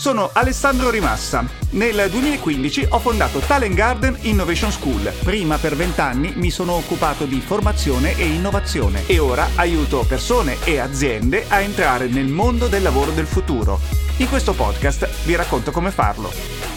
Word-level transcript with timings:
Sono 0.00 0.30
Alessandro 0.32 0.88
Rimassa. 0.88 1.46
Nel 1.72 2.08
2015 2.08 2.86
ho 2.88 2.98
fondato 3.00 3.38
Talent 3.40 3.74
Garden 3.74 4.16
Innovation 4.22 4.72
School. 4.72 5.12
Prima 5.22 5.58
per 5.58 5.76
vent'anni 5.76 6.32
mi 6.36 6.50
sono 6.50 6.72
occupato 6.72 7.26
di 7.26 7.38
formazione 7.42 8.16
e 8.16 8.24
innovazione 8.24 9.06
e 9.06 9.18
ora 9.18 9.46
aiuto 9.56 10.06
persone 10.08 10.56
e 10.64 10.78
aziende 10.78 11.44
a 11.48 11.60
entrare 11.60 12.06
nel 12.06 12.28
mondo 12.28 12.66
del 12.66 12.80
lavoro 12.80 13.10
del 13.10 13.26
futuro. 13.26 13.78
In 14.16 14.28
questo 14.30 14.54
podcast 14.54 15.06
vi 15.26 15.34
racconto 15.34 15.70
come 15.70 15.90
farlo. 15.90 16.69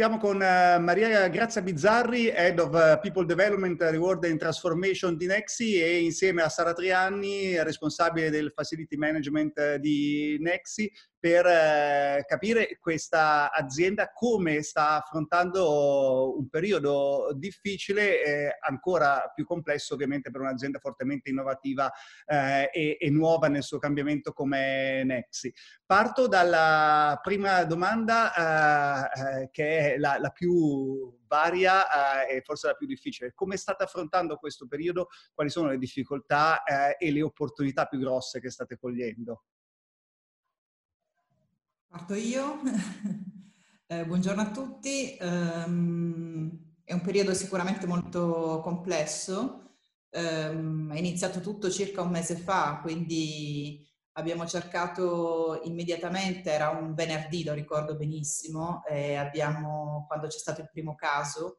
Siamo 0.00 0.16
con 0.16 0.36
uh, 0.36 0.80
Maria 0.80 1.28
Grazia 1.28 1.60
Bizzarri, 1.60 2.28
Head 2.28 2.58
of 2.58 2.72
uh, 2.72 2.98
People 3.02 3.26
Development, 3.26 3.78
Reward 3.82 4.24
and 4.24 4.38
Transformation 4.38 5.14
di 5.14 5.26
Nexi 5.26 5.74
e 5.74 5.98
insieme 5.98 6.40
a 6.40 6.48
Sara 6.48 6.72
Trianni, 6.72 7.62
responsabile 7.62 8.30
del 8.30 8.50
Facility 8.50 8.96
Management 8.96 9.74
di 9.74 10.38
Nexi, 10.40 10.90
per 11.20 11.44
eh, 11.44 12.24
capire 12.26 12.78
questa 12.80 13.52
azienda 13.52 14.10
come 14.10 14.62
sta 14.62 15.02
affrontando 15.02 16.38
un 16.38 16.48
periodo 16.48 17.32
difficile, 17.34 18.24
eh, 18.24 18.56
ancora 18.66 19.30
più 19.34 19.44
complesso 19.44 19.92
ovviamente 19.92 20.30
per 20.30 20.40
un'azienda 20.40 20.78
fortemente 20.78 21.28
innovativa 21.28 21.92
eh, 22.24 22.70
e, 22.72 22.96
e, 22.98 23.10
nuova 23.10 23.48
nel 23.48 23.62
suo 23.62 23.78
cambiamento 23.78 24.32
come 24.32 25.04
Nexi. 25.04 25.52
Parto 25.84 26.26
dalla 26.26 27.20
prima 27.22 27.64
domanda 27.64 29.10
eh, 29.12 29.42
eh, 29.42 29.50
che 29.50 29.94
è 29.94 29.98
la, 29.98 30.16
la 30.18 30.30
più 30.30 31.18
varia 31.26 32.26
e 32.26 32.40
forse 32.40 32.66
la 32.66 32.74
più 32.74 32.86
difficile. 32.86 33.32
Come 33.34 33.58
state 33.58 33.84
affrontando 33.84 34.36
questo 34.36 34.66
periodo? 34.66 35.08
Quali 35.34 35.50
sono 35.50 35.68
le 35.68 35.78
difficoltà 35.78 36.64
e 36.98 37.12
le 37.12 37.22
opportunità 37.22 37.84
più 37.84 38.00
grosse 38.00 38.40
che 38.40 38.50
state 38.50 38.76
cogliendo? 38.76 39.44
Parto 41.90 42.14
io. 42.14 42.60
eh, 43.88 44.06
buongiorno 44.06 44.40
a 44.40 44.50
tutti. 44.52 45.18
Um, 45.20 46.76
è 46.84 46.92
un 46.92 47.00
periodo 47.00 47.34
sicuramente 47.34 47.88
molto 47.88 48.60
complesso. 48.62 49.72
Um, 50.10 50.92
è 50.92 50.98
iniziato 50.98 51.40
tutto 51.40 51.68
circa 51.68 52.02
un 52.02 52.10
mese 52.10 52.36
fa, 52.36 52.78
quindi 52.80 53.84
abbiamo 54.12 54.46
cercato 54.46 55.62
immediatamente, 55.64 56.52
era 56.52 56.68
un 56.68 56.94
venerdì, 56.94 57.42
lo 57.42 57.54
ricordo 57.54 57.96
benissimo, 57.96 58.82
abbiamo, 59.18 60.04
quando 60.06 60.28
c'è 60.28 60.38
stato 60.38 60.60
il 60.60 60.70
primo 60.70 60.94
caso, 60.94 61.58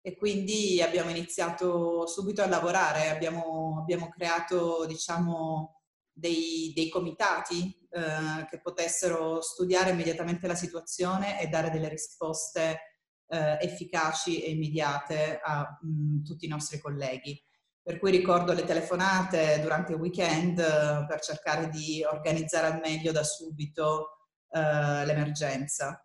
e 0.00 0.16
quindi 0.16 0.80
abbiamo 0.82 1.10
iniziato 1.10 2.06
subito 2.06 2.42
a 2.42 2.46
lavorare, 2.46 3.08
abbiamo, 3.08 3.78
abbiamo 3.80 4.08
creato 4.08 4.86
diciamo, 4.86 5.82
dei, 6.14 6.72
dei 6.74 6.88
comitati 6.88 7.76
eh, 7.90 8.46
che 8.48 8.60
potessero 8.60 9.40
studiare 9.40 9.90
immediatamente 9.90 10.46
la 10.46 10.54
situazione 10.54 11.40
e 11.40 11.48
dare 11.48 11.70
delle 11.70 11.88
risposte 11.88 12.94
eh, 13.28 13.58
efficaci 13.60 14.42
e 14.42 14.52
immediate 14.52 15.40
a 15.42 15.78
mh, 15.80 15.88
mm, 15.88 16.24
tutti 16.24 16.46
i 16.46 16.48
nostri 16.48 16.78
colleghi. 16.78 17.42
Per 17.82 17.98
cui 17.98 18.10
ricordo 18.10 18.52
le 18.54 18.64
telefonate 18.64 19.60
durante 19.60 19.92
il 19.92 19.98
weekend 19.98 20.58
eh, 20.58 21.04
per 21.06 21.20
cercare 21.20 21.68
di 21.68 22.02
organizzare 22.02 22.68
al 22.68 22.80
meglio 22.80 23.12
da 23.12 23.24
subito 23.24 24.30
eh, 24.50 25.04
l'emergenza. 25.04 25.98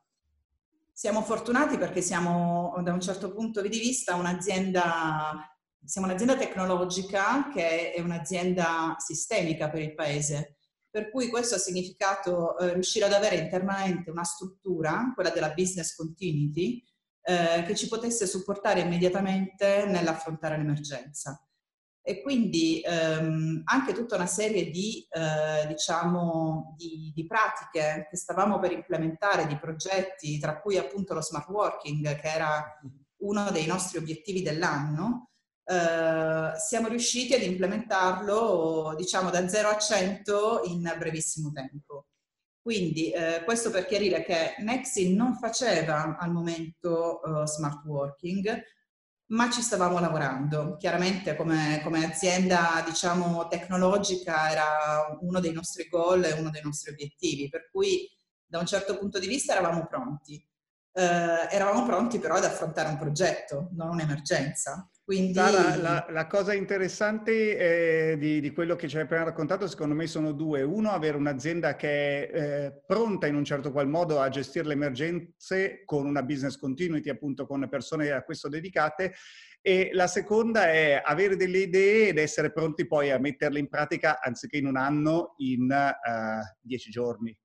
Siamo 0.92 1.22
fortunati 1.22 1.78
perché 1.78 2.02
siamo 2.02 2.74
da 2.84 2.92
un 2.92 3.00
certo 3.00 3.32
punto 3.32 3.62
di 3.62 3.70
vista 3.70 4.16
un'azienda, 4.16 5.59
siamo 5.84 6.08
un'azienda 6.08 6.38
tecnologica 6.38 7.50
che 7.54 7.94
è 7.94 8.02
un'azienda 8.02 8.96
sistemica 8.98 9.70
per 9.70 9.82
il 9.82 9.96
paese 9.96 10.60
per 10.90 11.12
cui 11.12 11.30
questo 11.30 11.56
ha 11.56 11.60
significato 11.60 12.58
eh, 12.58 12.74
riuscire 12.74 13.06
ad 13.06 13.14
avere 13.14 13.36
internamente 13.36 14.10
una 14.10 14.24
struttura, 14.24 15.12
quella 15.14 15.30
della 15.30 15.54
business 15.54 15.96
continuity, 15.96 16.84
eh, 17.22 17.64
che 17.66 17.76
ci 17.76 17.88
potesse 17.88 18.26
supportare 18.26 18.80
immediatamente 18.80 19.86
nell'affrontare 19.86 20.58
l'emergenza. 20.58 21.44
E 22.02 22.24
quindi 22.24 22.82
ehm, 22.84 23.62
anche 23.66 23.94
tutta 23.94 24.16
una 24.16 24.26
serie 24.26 24.72
di, 24.72 25.06
eh, 25.12 25.68
diciamo, 25.68 26.74
di, 26.76 27.12
di, 27.14 27.28
pratiche 27.28 28.08
che 28.10 28.18
stavamo 28.18 28.58
per 28.58 28.72
implementare, 28.72 29.46
di 29.46 29.60
progetti, 29.60 30.40
tra 30.40 30.60
cui 30.60 30.78
appunto 30.78 31.14
lo 31.14 31.22
smart 31.22 31.50
working, 31.50 32.20
che 32.20 32.28
era 32.28 32.80
uno 33.18 33.52
dei 33.52 33.68
nostri 33.68 34.00
obiettivi 34.00 34.42
dell'anno, 34.42 35.29
eh, 35.70 36.58
siamo 36.58 36.88
riusciti 36.88 37.36
ad 37.36 37.44
implementarlo 37.44 38.96
diciamo 38.98 39.30
da 39.30 39.48
0 39.48 39.70
a 39.70 39.78
100 39.78 40.62
in 40.66 40.92
brevissimo 40.98 41.52
tempo. 41.52 42.08
Quindi 42.60 43.12
eh, 43.12 43.44
questo 43.46 43.70
per 43.70 43.86
chiarire 43.86 44.24
che 44.24 44.56
Nexi 44.60 45.16
non 45.16 45.36
faceva 45.36 46.18
al 46.18 46.32
momento 46.32 47.20
uh, 47.24 47.46
smart 47.46 47.86
working, 47.86 48.64
ma 49.28 49.50
ci 49.50 49.62
stavamo 49.62 50.00
lavorando. 50.00 50.76
Chiaramente 50.78 51.36
come, 51.36 51.82
come, 51.84 52.06
azienda 52.06 52.84
diciamo, 52.86 53.48
tecnologica 53.48 54.52
era 54.52 55.18
uno 55.22 55.40
dei 55.40 55.54
nostri 55.54 55.88
goal 55.88 56.24
e 56.26 56.34
uno 56.34 56.50
dei 56.50 56.62
nostri 56.64 56.92
obiettivi, 56.92 57.48
per 57.48 57.70
cui 57.72 58.08
da 58.46 58.60
un 58.60 58.66
certo 58.66 58.98
punto 58.98 59.20
di 59.20 59.28
vista 59.28 59.54
eravamo 59.54 59.86
pronti. 59.88 60.44
Eh, 60.92 61.48
eravamo 61.52 61.86
pronti 61.86 62.20
però 62.20 62.36
ad 62.36 62.44
affrontare 62.44 62.90
un 62.90 62.98
progetto, 62.98 63.70
non 63.74 63.90
un'emergenza. 63.90 64.90
Quindi... 65.10 65.34
Sara, 65.34 65.76
la, 65.76 66.06
la, 66.08 66.28
cosa 66.28 66.54
interessante 66.54 68.12
eh, 68.12 68.18
di, 68.20 68.40
di, 68.40 68.52
quello 68.52 68.76
che 68.76 68.88
ci 68.88 68.96
hai 68.96 69.02
appena 69.02 69.24
raccontato, 69.24 69.68
secondo 69.68 69.96
me, 69.96 70.06
sono 70.06 70.34
due. 70.34 70.62
Uno, 70.62 70.92
avere 70.92 71.18
un'azienda 71.18 71.76
che 71.76 72.30
è 72.30 72.66
eh, 72.66 72.84
pronta 72.86 73.26
in 73.26 73.34
un 73.34 73.44
certo 73.44 73.72
qual 73.72 73.88
modo 73.88 74.20
a 74.20 74.30
gestire 74.30 74.68
le 74.68 74.74
emergenze 74.74 75.82
con 75.84 76.06
una 76.06 76.22
business 76.22 76.58
continuity, 76.58 77.10
appunto 77.10 77.48
con 77.48 77.68
persone 77.68 78.12
a 78.12 78.22
questo 78.22 78.50
dedicate. 78.50 79.16
E 79.62 79.90
la 79.94 80.06
seconda 80.06 80.70
è 80.70 81.02
avere 81.04 81.36
delle 81.36 81.58
idee 81.58 82.10
ed 82.10 82.20
essere 82.20 82.52
pronti 82.52 82.86
poi 82.86 83.10
a 83.10 83.18
metterle 83.18 83.58
in 83.58 83.68
pratica, 83.68 84.22
anziché 84.22 84.58
in 84.58 84.68
un 84.68 84.78
anno, 84.78 85.34
in 85.38 85.72
uh, 85.72 86.58
dieci 86.62 86.92
giorni. 86.92 87.36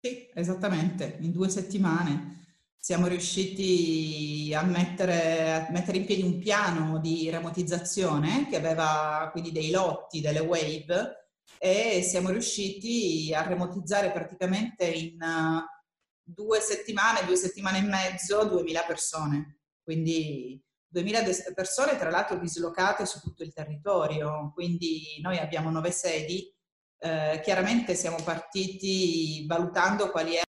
Sì, 0.00 0.26
esattamente, 0.32 1.18
in 1.20 1.32
due 1.32 1.50
settimane 1.50 2.43
siamo 2.84 3.06
riusciti 3.06 4.52
a 4.54 4.60
mettere, 4.60 5.52
a 5.54 5.70
mettere, 5.70 5.96
in 5.96 6.04
piedi 6.04 6.20
un 6.20 6.38
piano 6.38 6.98
di 6.98 7.30
remotizzazione 7.30 8.46
che 8.46 8.56
aveva 8.56 9.30
quindi 9.32 9.52
dei 9.52 9.70
lotti, 9.70 10.20
delle 10.20 10.40
wave 10.40 11.30
e 11.58 12.02
siamo 12.02 12.28
riusciti 12.28 13.32
a 13.34 13.40
remotizzare 13.40 14.12
praticamente 14.12 14.84
in 14.84 15.16
uh, 15.18 15.64
due 16.22 16.60
settimane, 16.60 17.24
due 17.24 17.36
settimane 17.36 17.78
e 17.78 17.88
mezzo, 17.88 18.44
2000 18.44 18.82
persone. 18.82 19.60
Quindi 19.82 20.62
2000 20.86 21.22
persone 21.54 21.96
tra 21.96 22.10
l'altro 22.10 22.36
dislocate 22.36 23.06
su 23.06 23.18
tutto 23.20 23.44
il 23.44 23.54
territorio, 23.54 24.52
quindi 24.52 25.18
noi 25.22 25.38
abbiamo 25.38 25.70
nove 25.70 25.90
sedi. 25.90 26.54
Eh, 26.98 27.40
chiaramente 27.42 27.94
siamo 27.94 28.18
partiti 28.22 29.46
valutando 29.46 30.10
quali 30.10 30.32
erano 30.34 30.52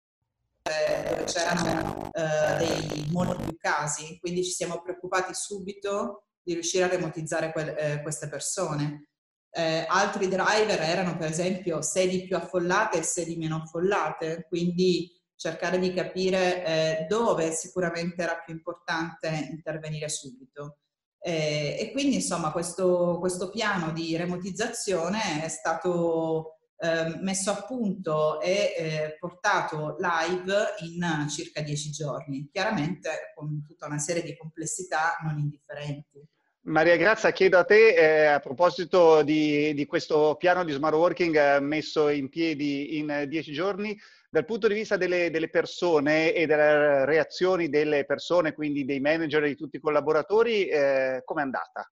c'erano 1.33 2.11
eh, 2.13 2.57
dei 2.59 3.07
molti 3.11 3.43
più 3.45 3.57
casi, 3.57 4.19
quindi 4.19 4.45
ci 4.45 4.53
siamo 4.53 4.81
preoccupati 4.83 5.35
subito 5.35 6.25
di 6.43 6.55
riuscire 6.55 6.85
a 6.85 6.89
remotizzare 6.89 7.53
que- 7.53 7.75
eh, 7.77 8.03
queste 8.03 8.29
persone. 8.29 9.09
Eh, 9.53 9.85
altri 9.89 10.29
driver 10.29 10.81
erano 10.81 11.17
per 11.17 11.29
esempio 11.29 11.83
sedi 11.83 12.25
più 12.25 12.37
affollate 12.37 12.99
e 12.99 13.03
sedi 13.03 13.37
meno 13.37 13.63
affollate, 13.63 14.47
quindi 14.49 15.11
cercare 15.35 15.79
di 15.79 15.93
capire 15.95 16.65
eh, 16.65 17.07
dove 17.09 17.51
sicuramente 17.53 18.23
era 18.23 18.37
più 18.45 18.55
importante 18.55 19.49
intervenire 19.51 20.09
subito. 20.09 20.79
Eh, 21.23 21.77
e 21.79 21.93
quindi 21.93 22.17
insomma 22.17 22.51
questo, 22.53 23.19
questo 23.21 23.51
piano 23.51 23.93
di 23.93 24.17
remotizzazione 24.17 25.43
è 25.43 25.49
stato 25.49 26.60
eh, 26.81 27.19
messo 27.21 27.51
a 27.51 27.63
punto 27.63 28.41
e 28.41 28.75
eh, 28.77 29.17
portato 29.19 29.97
live 29.99 30.75
in 30.81 31.29
circa 31.29 31.61
dieci 31.61 31.91
giorni, 31.91 32.49
chiaramente 32.51 33.33
con 33.35 33.63
tutta 33.67 33.87
una 33.87 33.99
serie 33.99 34.23
di 34.23 34.37
complessità 34.37 35.19
non 35.23 35.39
indifferenti. 35.39 36.27
Maria 36.63 36.97
Grazia, 36.97 37.33
chiedo 37.33 37.59
a 37.59 37.65
te, 37.65 37.95
eh, 37.95 38.25
a 38.27 38.39
proposito 38.39 39.23
di, 39.23 39.73
di, 39.75 39.87
questo 39.87 40.37
piano 40.39 40.63
di 40.63 40.73
smart 40.73 40.95
working 40.95 41.37
eh, 41.37 41.61
messo 41.61 42.09
in 42.09 42.29
piedi 42.29 42.99
in 42.99 43.25
dieci 43.29 43.53
giorni, 43.53 43.99
dal 44.31 44.45
punto 44.45 44.69
di 44.69 44.75
vista 44.75 44.97
delle, 44.97 45.31
delle, 45.31 45.49
persone 45.49 46.33
e 46.33 46.47
delle 46.47 47.05
reazioni 47.07 47.69
delle 47.69 48.05
persone, 48.05 48.53
quindi 48.53 48.85
dei 48.85 49.01
manager 49.01 49.45
e 49.45 49.49
di 49.49 49.57
tutti 49.57 49.77
i 49.77 49.81
collaboratori, 49.81 50.67
eh, 50.67 51.23
come 51.25 51.41
è 51.41 51.45
andata? 51.45 51.91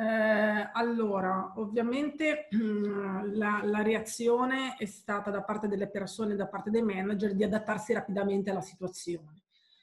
Eh, 0.00 0.70
allora, 0.72 1.52
ovviamente 1.56 2.48
la, 3.32 3.60
la, 3.62 3.82
reazione 3.82 4.76
è 4.78 4.86
stata 4.86 5.30
da 5.30 5.42
parte 5.42 5.68
delle 5.68 5.90
persone, 5.90 6.36
da 6.36 6.48
parte 6.48 6.70
dei 6.70 6.80
manager, 6.80 7.34
di 7.34 7.44
adattarsi 7.44 7.92
rapidamente 7.92 8.50
alla 8.50 8.62
situazione. 8.62 9.42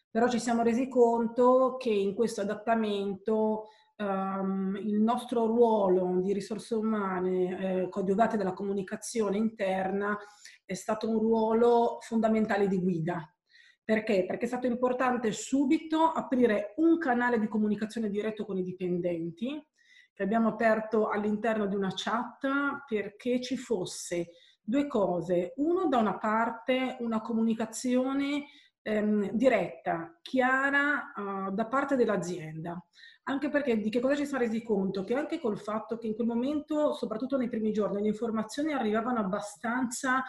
Però 0.09 0.27
ci 0.27 0.39
siamo 0.39 0.63
resi 0.63 0.87
conto 0.87 1.77
che 1.77 1.91
in 1.91 2.15
questo 2.15 2.41
adattamento 2.41 3.67
um, 3.97 4.75
il 4.81 4.99
nostro 4.99 5.45
ruolo 5.45 6.19
di 6.19 6.33
risorse 6.33 6.73
umane 6.73 7.83
eh, 7.83 7.89
coadiuvate 7.89 8.37
dalla 8.37 8.53
comunicazione 8.53 9.37
interna 9.37 10.17
è 10.65 10.73
stato 10.73 11.07
un 11.07 11.19
ruolo 11.19 11.99
fondamentale 12.01 12.67
di 12.67 12.79
guida. 12.79 13.31
Perché? 13.83 14.25
Perché 14.25 14.45
è 14.45 14.47
stato 14.47 14.65
importante 14.65 15.31
subito 15.31 16.11
aprire 16.11 16.73
un 16.77 16.97
canale 16.97 17.39
di 17.39 17.47
comunicazione 17.47 18.09
diretto 18.09 18.45
con 18.45 18.57
i 18.57 18.63
dipendenti, 18.63 19.63
che 20.17 20.23
abbiamo 20.23 20.47
aperto 20.47 21.09
all'interno 21.09 21.67
di 21.67 21.75
una 21.75 21.91
chat 21.95 22.47
perché 22.87 23.39
ci 23.39 23.55
fosse 23.55 24.29
due 24.63 24.87
cose. 24.87 25.53
Uno, 25.57 25.87
da 25.89 25.99
una 25.99 26.17
parte, 26.17 26.97
una 27.01 27.21
comunicazione 27.21 28.45
ehm, 28.81 29.29
diretta, 29.33 30.17
chiara 30.23 31.13
uh, 31.15 31.51
da 31.51 31.67
parte 31.67 31.95
dell'azienda. 31.95 32.83
Anche 33.25 33.49
perché 33.49 33.77
di 33.77 33.91
che 33.91 33.99
cosa 33.99 34.15
ci 34.15 34.25
siamo 34.25 34.43
resi 34.43 34.63
conto? 34.63 35.03
Che 35.03 35.13
anche 35.13 35.39
col 35.39 35.59
fatto 35.59 35.99
che 35.99 36.07
in 36.07 36.15
quel 36.15 36.25
momento, 36.25 36.93
soprattutto 36.93 37.37
nei 37.37 37.49
primi 37.49 37.71
giorni, 37.71 38.01
le 38.01 38.07
informazioni 38.07 38.73
arrivavano 38.73 39.19
abbastanza 39.19 40.23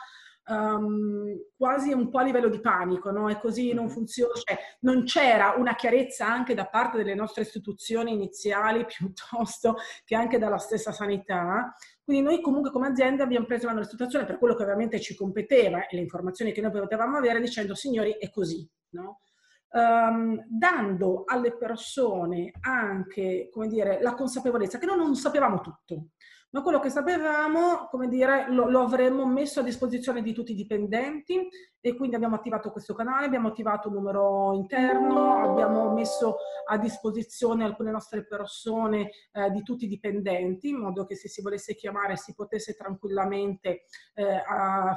um, 0.48 1.36
quasi 1.56 1.92
un 1.92 2.08
po' 2.10 2.18
a 2.18 2.22
livello 2.22 2.48
di 2.48 2.60
panico, 2.60 3.10
no? 3.10 3.28
E 3.28 3.38
così 3.38 3.72
non 3.72 3.88
funziona, 3.88 4.32
cioè 4.34 4.58
non 4.80 5.04
c'era 5.04 5.54
una 5.56 5.74
chiarezza 5.74 6.26
anche 6.26 6.54
da 6.54 6.66
parte 6.66 6.96
delle 6.96 7.14
nostre 7.14 7.42
istituzioni 7.42 8.12
iniziali 8.12 8.84
piuttosto 8.86 9.76
che 10.04 10.14
anche 10.14 10.38
dalla 10.38 10.58
stessa 10.58 10.92
sanità. 10.92 11.74
Quindi 12.02 12.22
noi 12.22 12.40
comunque 12.40 12.70
come 12.70 12.88
azienda 12.88 13.22
abbiamo 13.22 13.46
preso 13.46 13.66
la 13.66 13.72
nostra 13.72 13.92
situazione 13.92 14.24
per 14.24 14.38
quello 14.38 14.54
che 14.54 14.62
ovviamente 14.62 15.00
ci 15.00 15.14
competeva 15.14 15.86
e 15.86 15.96
le 15.96 16.02
informazioni 16.02 16.52
che 16.52 16.60
noi 16.60 16.70
potevamo 16.70 17.18
avere 17.18 17.40
dicendo 17.40 17.74
signori 17.74 18.16
è 18.18 18.30
così, 18.30 18.66
no? 18.90 19.20
Um, 19.70 20.42
dando 20.48 21.24
alle 21.26 21.54
persone 21.54 22.52
anche, 22.60 23.50
come 23.52 23.68
dire, 23.68 24.00
la 24.00 24.14
consapevolezza 24.14 24.78
che 24.78 24.86
noi 24.86 24.96
non 24.96 25.14
sapevamo 25.14 25.60
tutto 25.60 26.06
ma 26.50 26.62
quello 26.62 26.80
che 26.80 26.88
sapevamo, 26.88 27.88
come 27.90 28.08
dire, 28.08 28.50
lo, 28.50 28.70
lo, 28.70 28.80
avremmo 28.80 29.26
messo 29.26 29.60
a 29.60 29.62
disposizione 29.62 30.22
di 30.22 30.32
tutti 30.32 30.52
i 30.52 30.54
dipendenti 30.54 31.46
e 31.78 31.94
quindi 31.94 32.16
abbiamo 32.16 32.36
attivato 32.36 32.70
questo 32.70 32.94
canale, 32.94 33.26
abbiamo 33.26 33.48
attivato 33.48 33.88
un 33.88 33.94
numero 33.94 34.54
interno, 34.54 35.50
abbiamo 35.50 35.92
messo 35.92 36.36
a 36.66 36.78
disposizione 36.78 37.64
alcune 37.64 37.90
nostre 37.90 38.26
persone 38.26 39.10
eh, 39.32 39.50
di 39.50 39.62
tutti 39.62 39.84
i 39.84 39.88
dipendenti, 39.88 40.70
in 40.70 40.78
modo 40.78 41.04
che 41.04 41.16
se 41.16 41.28
si 41.28 41.42
volesse 41.42 41.74
chiamare 41.74 42.16
si 42.16 42.34
potesse 42.34 42.74
tranquillamente 42.74 43.82
eh, 44.14 44.42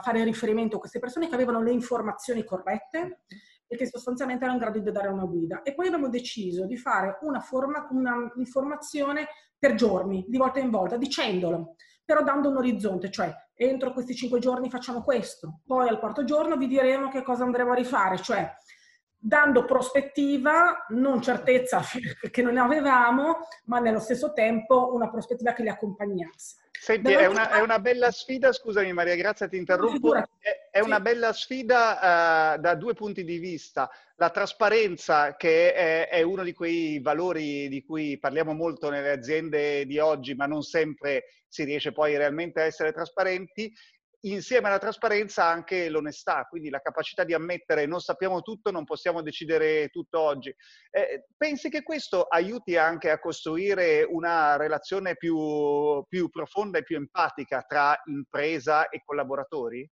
fare 0.02 0.24
riferimento 0.24 0.78
a 0.78 0.80
queste 0.80 1.00
persone 1.00 1.28
che 1.28 1.36
avevano 1.36 1.62
le 1.62 1.72
informazioni 1.72 2.46
corrette 2.46 3.24
e 3.72 3.78
che 3.78 3.88
sostanzialmente 3.88 4.44
erano 4.44 4.58
in 4.60 4.64
grado 4.66 4.80
di 4.80 4.92
dare 4.92 5.08
una 5.08 5.24
guida. 5.24 5.62
E 5.62 5.74
poi 5.74 5.88
abbiamo 5.88 6.10
deciso 6.10 6.66
di 6.66 6.76
fare 6.76 7.20
una, 7.22 7.40
forma, 7.40 7.88
una 7.92 8.30
informazione 8.36 9.30
per 9.58 9.76
giorni, 9.76 10.26
di 10.28 10.38
volta 10.38 10.60
in 10.60 10.70
volta, 10.70 10.98
dicendolo, 10.98 11.76
però 12.04 12.22
dando 12.22 12.50
un 12.50 12.58
orizzonte, 12.58 13.10
cioè 13.10 13.34
entro 13.54 13.94
questi 13.94 14.14
cinque 14.14 14.40
giorni 14.40 14.70
facciamo 14.70 15.04
questo, 15.04 15.62
poi 15.66 15.88
al 15.88 16.00
quarto 16.00 16.26
giorno 16.26 16.58
vi 16.58 16.68
diremo 16.68 17.08
che 17.08 17.24
cosa 17.24 17.46
andremo 17.46 17.72
a 17.72 17.76
rifare, 17.76 18.18
cioè 18.18 18.54
dando 19.16 19.64
prospettiva, 19.64 20.88
non 20.90 21.22
certezza 21.22 21.82
che 22.30 22.42
non 22.42 22.58
avevamo, 22.58 23.48
ma 23.68 23.80
nello 23.80 24.00
stesso 24.00 24.34
tempo 24.34 24.94
una 24.94 25.10
prospettiva 25.10 25.54
che 25.54 25.64
li 25.64 25.70
accompagnasse. 25.70 26.71
Senti, 26.82 27.12
è 27.12 27.28
una, 27.28 27.52
è 27.52 27.62
una, 27.62 27.78
bella 27.78 28.10
sfida, 28.10 28.52
scusami 28.52 28.92
Maria 28.92 29.16
Grazia, 29.16 29.48
ti 29.48 29.56
interrompo, 29.56 30.16
è, 30.16 30.26
è 30.72 30.80
una 30.80 31.00
bella 31.00 31.32
sfida 31.32 32.56
uh, 32.56 32.60
da 32.60 32.74
due 32.74 32.96
punti 32.96 33.24
di 33.24 33.38
vista. 33.38 33.88
La 34.16 34.32
trasparenza, 34.32 35.36
che 35.36 35.76
è, 35.76 36.10
è, 36.10 36.24
uno 36.24 36.42
di 36.42 36.54
quei 36.54 37.00
valori 37.00 37.68
di 37.70 37.84
cui 37.84 38.18
parliamo 38.18 38.54
molto 38.54 38.90
nelle 38.90 39.12
aziende 39.12 39.86
di 39.86 40.00
oggi, 40.00 40.34
ma 40.34 40.48
non 40.48 40.64
sempre 40.64 41.26
si 41.48 41.66
riesce 41.66 41.92
poi 41.92 42.18
realmente 42.18 42.62
a 42.62 42.66
essere 42.66 42.92
trasparenti, 42.92 43.72
insieme 44.22 44.68
alla 44.68 44.78
trasparenza 44.78 45.46
anche 45.46 45.90
l'onestà, 45.90 46.46
quindi 46.50 46.70
la 46.70 46.80
capacità 46.80 47.24
di 47.24 47.34
ammettere 47.34 47.86
non 47.86 48.00
sappiamo 48.00 48.42
tutto, 48.42 48.72
non 48.72 48.84
possiamo 48.84 49.22
decidere 49.22 49.90
tutto 49.90 50.20
oggi. 50.20 50.54
Eh, 50.92 51.26
pensi 51.36 51.70
che 51.70 51.84
questo 51.84 52.24
aiuti 52.24 52.78
anche 52.78 53.10
a 53.10 53.20
costruire 53.20 54.04
una 54.04 54.58
relazione 54.58 55.16
più, 55.16 56.04
più 56.08 56.30
profonda 56.30 56.78
e 56.78 56.84
più 56.84 56.98
empatica 56.98 57.64
tra 57.64 58.00
impresa 58.06 58.90
e 58.90 59.02
collaboratori? 59.04 59.90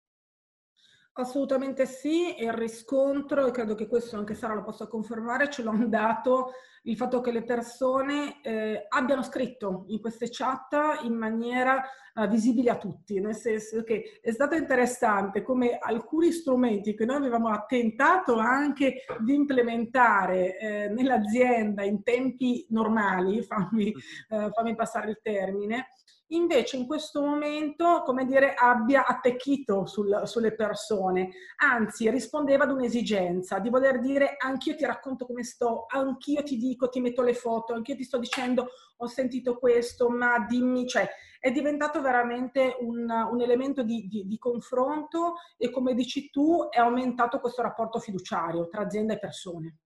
Assolutamente 1.18 1.86
sì, 1.86 2.34
e 2.34 2.44
il 2.44 2.52
riscontro, 2.52 3.46
e 3.46 3.50
credo 3.50 3.74
che 3.74 3.86
questo 3.86 4.18
anche 4.18 4.34
Sara 4.34 4.52
lo 4.52 4.62
possa 4.62 4.86
confermare, 4.86 5.48
ce 5.48 5.62
l'ho 5.62 5.72
dato 5.88 6.52
il 6.82 6.94
fatto 6.94 7.22
che 7.22 7.32
le 7.32 7.42
persone 7.42 8.42
eh, 8.42 8.84
abbiano 8.86 9.22
scritto 9.22 9.84
in 9.88 9.98
queste 9.98 10.28
chat 10.30 10.76
in 11.04 11.14
maniera 11.14 11.82
eh, 12.14 12.28
visibile 12.28 12.68
a 12.68 12.76
tutti, 12.76 13.18
nel 13.18 13.34
senso 13.34 13.82
che 13.82 14.20
è 14.20 14.30
stato 14.30 14.56
interessante 14.56 15.40
come 15.40 15.78
alcuni 15.78 16.32
strumenti 16.32 16.94
che 16.94 17.06
noi 17.06 17.16
avevamo 17.16 17.64
tentato 17.66 18.36
anche 18.36 19.04
di 19.20 19.34
implementare 19.34 20.58
eh, 20.58 20.88
nell'azienda 20.90 21.82
in 21.82 22.02
tempi 22.02 22.66
normali, 22.68 23.42
fammi, 23.42 23.88
eh, 23.88 24.50
fammi 24.52 24.74
passare 24.74 25.08
il 25.08 25.20
termine, 25.22 25.88
invece 26.28 26.76
in 26.76 26.86
questo 26.86 27.20
momento, 27.20 28.02
come 28.04 28.24
dire, 28.24 28.54
abbia 28.54 29.06
attecchito 29.06 29.86
sul, 29.86 30.22
sulle 30.24 30.54
persone, 30.54 31.30
anzi 31.56 32.10
rispondeva 32.10 32.64
ad 32.64 32.70
un'esigenza 32.70 33.58
di 33.58 33.68
voler 33.68 34.00
dire 34.00 34.36
anch'io 34.38 34.74
ti 34.74 34.84
racconto 34.84 35.26
come 35.26 35.44
sto, 35.44 35.86
anch'io 35.88 36.42
ti 36.42 36.56
dico, 36.56 36.88
ti 36.88 37.00
metto 37.00 37.22
le 37.22 37.34
foto, 37.34 37.74
anch'io 37.74 37.94
ti 37.94 38.04
sto 38.04 38.18
dicendo 38.18 38.68
ho 38.98 39.06
sentito 39.06 39.58
questo, 39.58 40.08
ma 40.08 40.44
dimmi, 40.48 40.86
cioè 40.86 41.08
è 41.38 41.52
diventato 41.52 42.00
veramente 42.00 42.76
un, 42.80 43.08
un 43.08 43.40
elemento 43.40 43.82
di, 43.82 44.08
di, 44.08 44.26
di 44.26 44.38
confronto 44.38 45.34
e 45.56 45.70
come 45.70 45.94
dici 45.94 46.30
tu 46.30 46.68
è 46.70 46.80
aumentato 46.80 47.38
questo 47.38 47.62
rapporto 47.62 48.00
fiduciario 48.00 48.68
tra 48.68 48.82
azienda 48.82 49.14
e 49.14 49.18
persone. 49.18 49.76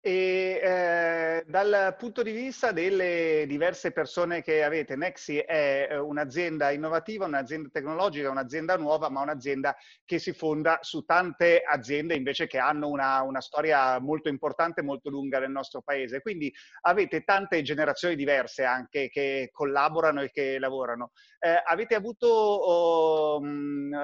E 0.00 0.60
eh, 0.62 1.44
dal 1.48 1.96
punto 1.98 2.22
di 2.22 2.30
vista 2.30 2.70
delle 2.70 3.46
diverse 3.48 3.90
persone 3.90 4.42
che 4.42 4.62
avete, 4.62 4.94
Nexi 4.94 5.38
è 5.38 5.88
eh, 5.90 5.98
un'azienda 5.98 6.70
innovativa, 6.70 7.26
un'azienda 7.26 7.68
tecnologica, 7.72 8.30
un'azienda 8.30 8.76
nuova, 8.76 9.08
ma 9.08 9.22
un'azienda 9.22 9.74
che 10.04 10.20
si 10.20 10.32
fonda 10.32 10.78
su 10.82 11.04
tante 11.04 11.62
aziende 11.62 12.14
invece 12.14 12.46
che 12.46 12.58
hanno 12.58 12.88
una, 12.88 13.22
una 13.22 13.40
storia 13.40 13.98
molto 13.98 14.28
importante 14.28 14.82
molto 14.82 15.10
lunga 15.10 15.40
nel 15.40 15.50
nostro 15.50 15.82
paese. 15.82 16.20
Quindi 16.20 16.52
avete 16.82 17.24
tante 17.24 17.60
generazioni 17.62 18.14
diverse 18.14 18.62
anche 18.62 19.08
che 19.08 19.50
collaborano 19.52 20.22
e 20.22 20.30
che 20.30 20.60
lavorano. 20.60 21.10
Eh, 21.40 21.60
avete 21.64 21.96
avuto 21.96 22.28
oh, 22.28 23.40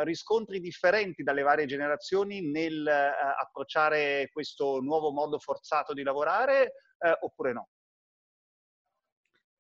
riscontri 0.03 0.59
differenti 0.59 1.23
dalle 1.23 1.43
varie 1.43 1.67
generazioni 1.67 2.51
nel 2.51 2.85
eh, 2.85 3.13
approcciare 3.41 4.29
questo 4.33 4.81
nuovo 4.81 5.13
modo 5.13 5.39
forzato 5.39 5.84
di 5.93 6.03
lavorare 6.03 6.73
eh, 6.99 7.19
oppure 7.21 7.53
no? 7.53 7.69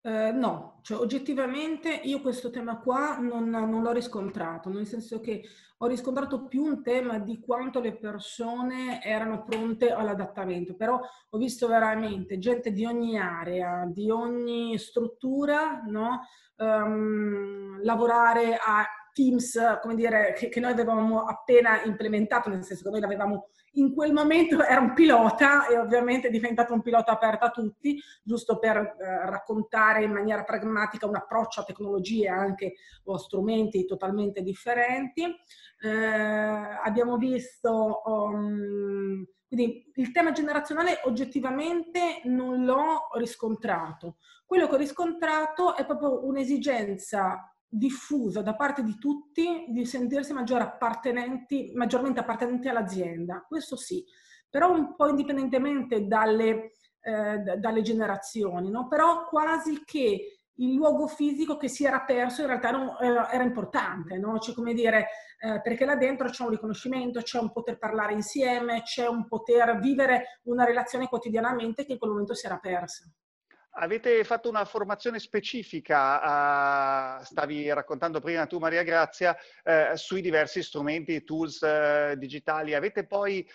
Eh, 0.07 0.33
no, 0.33 0.81
cioè 0.83 0.99
oggettivamente 0.99 1.89
io 1.91 2.21
questo 2.21 2.51
tema 2.51 2.79
qua 2.79 3.17
non, 3.17 3.49
non, 3.49 3.83
l'ho 3.83 3.93
riscontrato, 3.93 4.69
nel 4.69 4.87
senso 4.87 5.19
che 5.21 5.43
ho 5.79 5.87
riscontrato 5.87 6.45
più 6.47 6.63
un 6.63 6.83
tema 6.83 7.19
di 7.19 7.41
quanto 7.41 7.81
le 7.81 7.97
persone 7.97 9.03
erano 9.03 9.45
pronte 9.45 9.91
all'adattamento, 9.91 10.75
però 10.75 11.01
ho 11.31 11.39
visto 11.39 11.67
veramente 11.69 12.39
gente 12.39 12.71
di 12.71 12.85
ogni 12.85 13.19
area, 13.19 13.87
di 13.87 14.11
ogni 14.11 14.77
struttura, 14.77 15.83
no? 15.87 16.21
um, 16.57 17.83
lavorare 17.83 18.57
a 18.57 18.85
Teams, 19.15 19.59
come 19.81 19.95
dire, 19.95 20.35
che, 20.37 20.49
che, 20.49 20.61
noi 20.61 20.73
avevamo 20.73 21.23
appena 21.23 21.83
implementato, 21.85 22.51
nel 22.51 22.65
senso 22.65 22.83
che 22.83 22.91
noi 22.91 23.01
l'avevamo 23.01 23.49
in 23.75 23.95
quel 23.95 24.13
momento 24.13 24.63
era 24.63 24.81
un 24.81 24.93
pilota 24.93 25.67
e 25.69 25.79
ovviamente 25.79 26.29
è 26.29 26.31
diventato 26.31 26.75
un 26.75 26.83
pilota 26.83 27.13
aperto 27.13 27.45
a 27.45 27.51
tutti, 27.51 28.01
giusto 28.23 28.59
per 28.59 28.77
eh, 28.77 29.31
raccontare 29.31 30.03
in 30.03 30.13
maniera 30.13 30.43
pragmatica 30.45 31.07
un 31.07 31.17
approccio 31.17 31.61
a 31.61 31.65
tecnologie 31.65 32.29
anche 32.29 32.75
o 33.05 33.17
strumenti 33.17 33.87
totalmente 33.87 34.43
differenti. 34.43 35.25
Eh, 35.81 35.89
abbiamo 35.89 37.17
visto, 37.17 38.03
um, 38.05 39.25
quindi 39.47 39.93
il 39.95 40.11
tema 40.11 40.33
generazionale 40.33 41.01
oggettivamente 41.05 42.21
non 42.25 42.65
l'ho 42.65 43.09
riscontrato. 43.15 44.17
Quello 44.45 44.67
che 44.69 44.75
ho 44.75 44.79
riscontrato 44.79 45.77
è 45.77 45.85
proprio 45.87 46.25
un'esigenza 46.27 47.54
diffusa 47.77 48.41
da 48.41 48.55
parte 48.55 48.83
di 48.83 48.99
tutti 48.99 49.65
di 49.69 49.85
sentirsi 49.85 50.33
appartenenti, 50.33 51.73
maggiormente 51.75 52.21
appartenenti 52.21 52.69
all'azienda, 52.69 53.45
questo 53.47 53.77
sì, 53.77 54.05
però 54.49 54.73
un 54.73 54.95
po' 54.95 55.09
indipendentemente 55.09 56.07
dalle, 56.07 56.73
eh, 57.01 57.39
dalle 57.59 57.83
generazioni, 57.83 58.71
no? 58.71 58.87
però 58.87 59.27
quasi 59.27 59.83
che 59.85 60.39
il 60.59 60.75
luogo 60.75 61.09
fisico 61.09 61.57
che 61.57 61.67
si 61.67 61.85
era 61.85 62.03
perso 62.03 62.43
in 62.43 62.47
realtà 62.47 62.71
eh, 63.01 63.07
era 63.07 63.43
importante, 63.43 64.17
no? 64.19 64.39
cioè 64.39 64.55
come 64.55 64.73
dire, 64.73 65.09
eh, 65.41 65.61
perché 65.61 65.85
là 65.85 65.97
dentro 65.97 66.29
c'è 66.29 66.45
un 66.45 66.51
riconoscimento, 66.51 67.23
c'è 67.23 67.41
un 67.41 67.51
poter 67.51 67.77
parlare 67.77 68.13
insieme, 68.13 68.83
c'è 68.83 69.09
un 69.09 69.27
poter 69.27 69.81
vivere 69.81 70.41
una 70.45 70.65
relazione 70.65 71.09
quotidianamente 71.09 71.85
che 71.85 71.93
in 71.93 71.99
quel 71.99 72.13
momento 72.13 72.35
si 72.35 72.47
era 72.47 72.59
persa. 72.59 73.05
Avete 73.77 74.23
fatto 74.23 74.49
una 74.49 74.65
formazione 74.65 75.19
specifica, 75.19 77.19
uh, 77.19 77.25
stavi 77.25 77.73
raccontando 77.73 78.21
prima 78.21 78.47
tu 78.47 78.59
Maria 78.59 78.85
Grazia, 78.85 79.37
uh, 79.65 79.97
sui 79.97 80.21
diversi 80.21 80.63
strumenti, 80.63 81.25
tools 81.25 81.61
uh, 81.61 82.17
digitali. 82.17 82.75
Avete 82.75 83.07
poi 83.07 83.49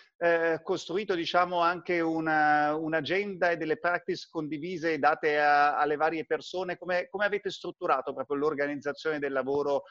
costruito 0.62 1.14
diciamo, 1.14 1.60
anche 1.60 2.00
una, 2.00 2.76
un'agenda 2.76 3.52
e 3.52 3.56
delle 3.56 3.78
practice 3.78 4.28
condivise 4.30 4.98
date 4.98 5.40
a, 5.40 5.78
alle 5.78 5.96
varie 5.96 6.26
persone? 6.26 6.76
Come, 6.76 7.08
come, 7.08 7.24
avete 7.24 7.48
strutturato 7.48 8.12
proprio 8.12 8.36
l'organizzazione 8.36 9.18
del 9.18 9.32
lavoro 9.32 9.84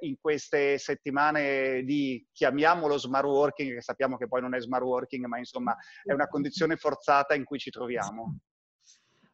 in 0.00 0.16
queste 0.18 0.78
settimane 0.78 1.82
di, 1.82 2.26
chiamiamolo 2.32 2.96
smart 2.96 3.26
working, 3.26 3.74
che 3.74 3.82
sappiamo 3.82 4.16
che 4.16 4.28
poi 4.28 4.40
non 4.40 4.54
è 4.54 4.60
smart 4.62 4.84
working, 4.84 5.26
ma 5.26 5.36
insomma 5.36 5.76
è 6.02 6.14
una 6.14 6.26
condizione 6.26 6.76
forzata 6.76 7.34
in 7.34 7.44
cui 7.44 7.58
ci 7.58 7.68
troviamo? 7.68 8.38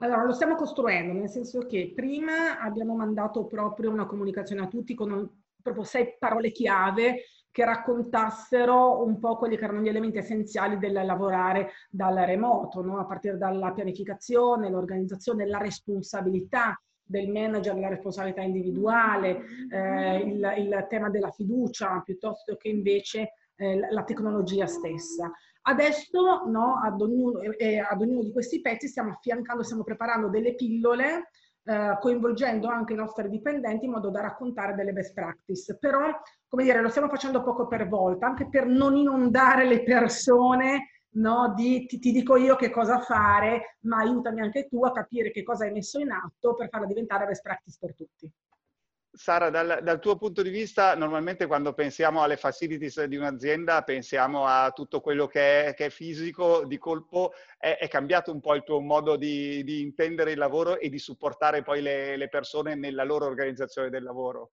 Allora, 0.02 0.25
lo 0.25 0.32
stiamo 0.32 0.56
costruendo, 0.56 1.12
nel 1.12 1.28
senso 1.28 1.61
che 1.61 1.92
prima 1.94 2.59
abbiamo 2.59 2.97
mandato 2.97 3.47
proprio 3.47 3.88
una 3.88 4.04
comunicazione 4.04 4.62
a 4.62 4.66
tutti 4.66 4.94
con 4.94 5.30
proprio 5.62 5.85
sei 5.85 6.16
parole 6.18 6.50
chiave 6.50 7.26
che 7.52 7.64
raccontassero 7.64 9.04
un 9.04 9.21
po' 9.21 9.37
quelli 9.37 9.56
che 9.56 9.62
erano 9.62 9.80
gli 9.80 9.88
elementi 9.88 10.18
essenziali 10.18 10.76
del 10.78 10.92
lavorare 10.92 11.71
dal 11.88 12.16
remoto, 12.16 12.82
no? 12.82 12.99
a 12.99 13.06
partire 13.06 13.38
dalla 13.38 13.71
pianificazione, 13.71 14.71
l'organizzazione, 14.71 15.47
la 15.47 15.59
responsabilità 15.59 16.82
del 17.00 17.28
manager, 17.28 17.78
la 17.78 17.88
responsabilità 17.88 18.40
individuale, 18.40 19.44
eh, 19.71 20.16
il, 20.16 20.54
il, 20.56 20.87
tema 20.88 21.11
della 21.11 21.30
fiducia, 21.30 22.02
piuttosto 22.04 22.56
che 22.56 22.71
invece 22.71 23.35
eh, 23.54 23.78
la 23.88 24.02
tecnologia 24.02 24.66
stessa. 24.66 25.30
Adesso 25.62 26.45
no, 26.47 26.81
ad, 26.83 27.00
ognuno, 27.00 27.40
eh, 27.40 27.78
ad, 27.78 28.00
ognuno, 28.00 28.23
di 28.23 28.33
questi 28.33 28.61
pezzi 28.61 28.88
stiamo 28.88 29.12
affiancando, 29.12 29.62
stiamo 29.62 29.85
preparando 29.85 30.28
delle 30.28 30.54
pillole 30.54 31.28
eh, 31.64 31.97
coinvolgendo 32.00 32.66
anche 32.66 32.95
i 32.95 32.97
nostri 32.97 33.28
dipendenti 33.28 33.85
in 33.85 33.92
modo 33.92 34.11
da 34.11 34.21
raccontare 34.21 34.75
delle 34.75 34.92
best 34.92 35.14
practice. 35.14 35.78
Però, 35.78 36.11
come 36.49 36.64
dire, 36.64 36.81
lo 36.81 36.88
stiamo 36.88 37.09
facendo 37.09 37.42
poco 37.42 37.69
per 37.69 37.88
volta, 37.88 38.26
anche 38.26 38.49
per 38.49 38.66
non 38.66 38.97
inondare 38.97 39.64
le 39.64 39.85
persone 39.85 40.88
no, 41.14 41.52
di 41.54 41.87
ti, 41.87 41.99
ti, 41.99 42.11
dico 42.11 42.37
io 42.37 42.57
che 42.57 42.71
cosa 42.71 42.99
fare, 43.00 43.78
ma 43.83 43.99
aiutami 43.99 44.40
anche 44.40 44.66
tu 44.66 44.85
a 44.85 44.92
capire 44.92 45.31
che 45.31 45.42
cosa 45.42 45.64
hai 45.64 45.73
messo 45.73 46.00
in 46.00 46.11
atto 46.11 46.54
per 46.54 46.69
farla 46.69 46.87
diventare 46.87 47.26
best 47.26 47.42
practice 47.42 47.76
per 47.78 47.95
tutti. 47.95 48.31
Sara, 49.14 49.50
dal, 49.50 49.81
dal, 49.83 50.00
tuo 50.00 50.16
punto 50.16 50.40
di 50.40 50.49
vista, 50.49 50.95
normalmente 50.95 51.47
quando 51.47 51.75
pensiamo 51.75 52.23
alle 52.23 52.38
facilities 52.38 53.04
di 53.04 53.16
un'azienda, 53.16 53.83
pensiamo 53.83 54.47
a 54.47 54.71
tutto 54.71 55.02
quello 55.02 55.26
che 55.26 55.66
è, 55.66 55.75
che 55.75 55.87
è 55.87 55.90
fisico, 55.90 56.64
di 56.64 56.78
colpo, 56.78 57.33
è, 57.59 57.76
è, 57.78 57.88
cambiato 57.88 58.33
un 58.33 58.40
po' 58.40 58.54
il 58.54 58.62
tuo 58.62 58.81
modo 58.81 59.16
di, 59.16 59.62
di, 59.64 59.83
intendere 59.83 60.33
il 60.33 60.38
lavoro 60.38 60.78
e 60.78 60.88
di 60.88 60.99
supportare 60.99 61.62
poi 61.62 61.83
le, 61.83 62.16
le 62.16 62.28
persone 62.31 62.75
nella 62.75 63.04
loro 63.04 63.26
organizzazione 63.26 63.90
del 63.90 64.02
lavoro? 64.02 64.52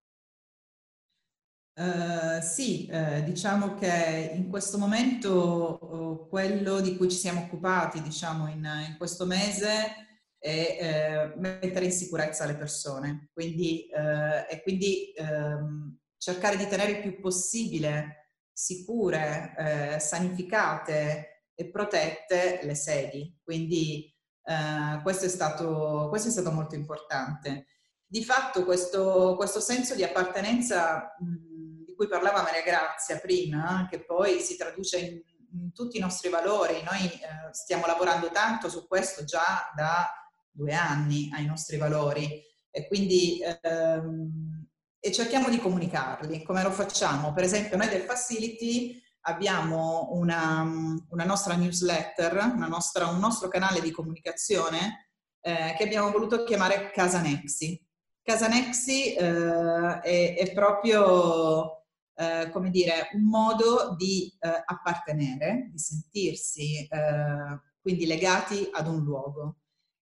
Uh, 1.72 2.42
sì, 2.42 2.86
uh, 2.92 3.22
diciamo 3.22 3.76
che 3.76 4.32
in 4.34 4.50
questo 4.50 4.76
momento 4.76 5.78
uh, 5.80 6.28
quello 6.28 6.82
di 6.82 6.98
cui 6.98 7.08
ci 7.08 7.16
siamo 7.16 7.40
occupati, 7.40 8.02
diciamo, 8.02 8.46
in, 8.48 8.70
in 8.88 8.96
questo 8.98 9.24
mese 9.24 10.09
e 10.42 10.78
eh, 10.80 11.32
mettere 11.36 11.84
in 11.84 11.92
sicurezza 11.92 12.46
le 12.46 12.56
persone. 12.56 13.28
Quindi, 13.32 13.86
eh, 13.88 14.46
e 14.48 14.62
quindi 14.62 15.12
ehm, 15.12 15.98
cercare 16.16 16.56
di 16.56 16.66
tenere 16.66 16.92
il 16.92 17.00
più 17.02 17.20
possibile 17.20 18.38
sicure, 18.50 19.54
eh, 19.56 20.00
sanificate 20.00 21.50
e 21.54 21.70
protette 21.70 22.60
le 22.62 22.74
sedi. 22.74 23.38
Quindi 23.44 24.12
eh, 24.44 25.00
questo 25.02 25.26
è, 25.26 25.28
stato, 25.28 26.06
questo, 26.08 26.28
è 26.28 26.30
stato, 26.30 26.50
molto 26.50 26.74
importante. 26.74 27.66
Di 28.06 28.24
fatto 28.24 28.64
questo, 28.64 29.36
questo 29.36 29.60
senso 29.60 29.94
di 29.94 30.02
appartenenza 30.02 31.14
mh, 31.18 31.84
di 31.84 31.94
cui 31.94 32.08
parlava 32.08 32.42
Maria 32.42 32.62
Grazia 32.62 33.18
prima, 33.18 33.86
che 33.90 34.04
poi 34.04 34.40
si 34.40 34.56
traduce 34.56 34.98
in, 34.98 35.72
tutti 35.72 35.96
i 35.96 36.00
nostri 36.00 36.28
valori, 36.28 36.82
noi 36.82 37.06
eh, 37.06 37.52
stiamo 37.52 37.84
lavorando 37.86 38.30
tanto 38.30 38.68
su 38.68 38.86
questo 38.86 39.24
già 39.24 39.70
da 39.74 40.19
due 40.50 40.74
anni 40.74 41.30
ai 41.32 41.46
nostri 41.46 41.76
valori 41.76 42.42
e 42.70 42.86
quindi 42.86 43.40
ehm, 43.62 44.68
e 45.02 45.10
cerchiamo 45.12 45.48
di 45.48 45.58
comunicarli. 45.58 46.42
Come 46.42 46.62
lo 46.62 46.70
facciamo? 46.70 47.32
Per 47.32 47.42
esempio 47.42 47.78
noi 47.78 47.88
del 47.88 48.02
Facility 48.02 49.00
abbiamo 49.22 50.10
una, 50.12 50.62
una 51.08 51.24
nostra 51.24 51.54
newsletter, 51.54 52.34
una 52.54 52.66
nostra, 52.66 53.06
un 53.06 53.18
nostro 53.18 53.48
canale 53.48 53.80
di 53.80 53.90
comunicazione 53.90 55.08
eh, 55.40 55.74
che 55.76 55.84
abbiamo 55.84 56.10
voluto 56.10 56.44
chiamare 56.44 56.90
Casa 56.90 57.20
Nexi. 57.22 57.82
Casa 58.22 58.46
Nexi 58.46 59.14
eh, 59.14 60.00
è, 60.00 60.36
è, 60.36 60.52
proprio, 60.52 61.86
eh, 62.14 62.50
come 62.52 62.68
dire, 62.68 63.08
un 63.14 63.24
modo 63.24 63.94
di 63.96 64.30
eh, 64.38 64.62
appartenere, 64.66 65.68
di 65.70 65.78
sentirsi 65.78 66.86
eh, 66.86 67.60
quindi 67.80 68.04
legati 68.04 68.68
ad 68.70 68.86
un 68.86 69.02
luogo. 69.02 69.59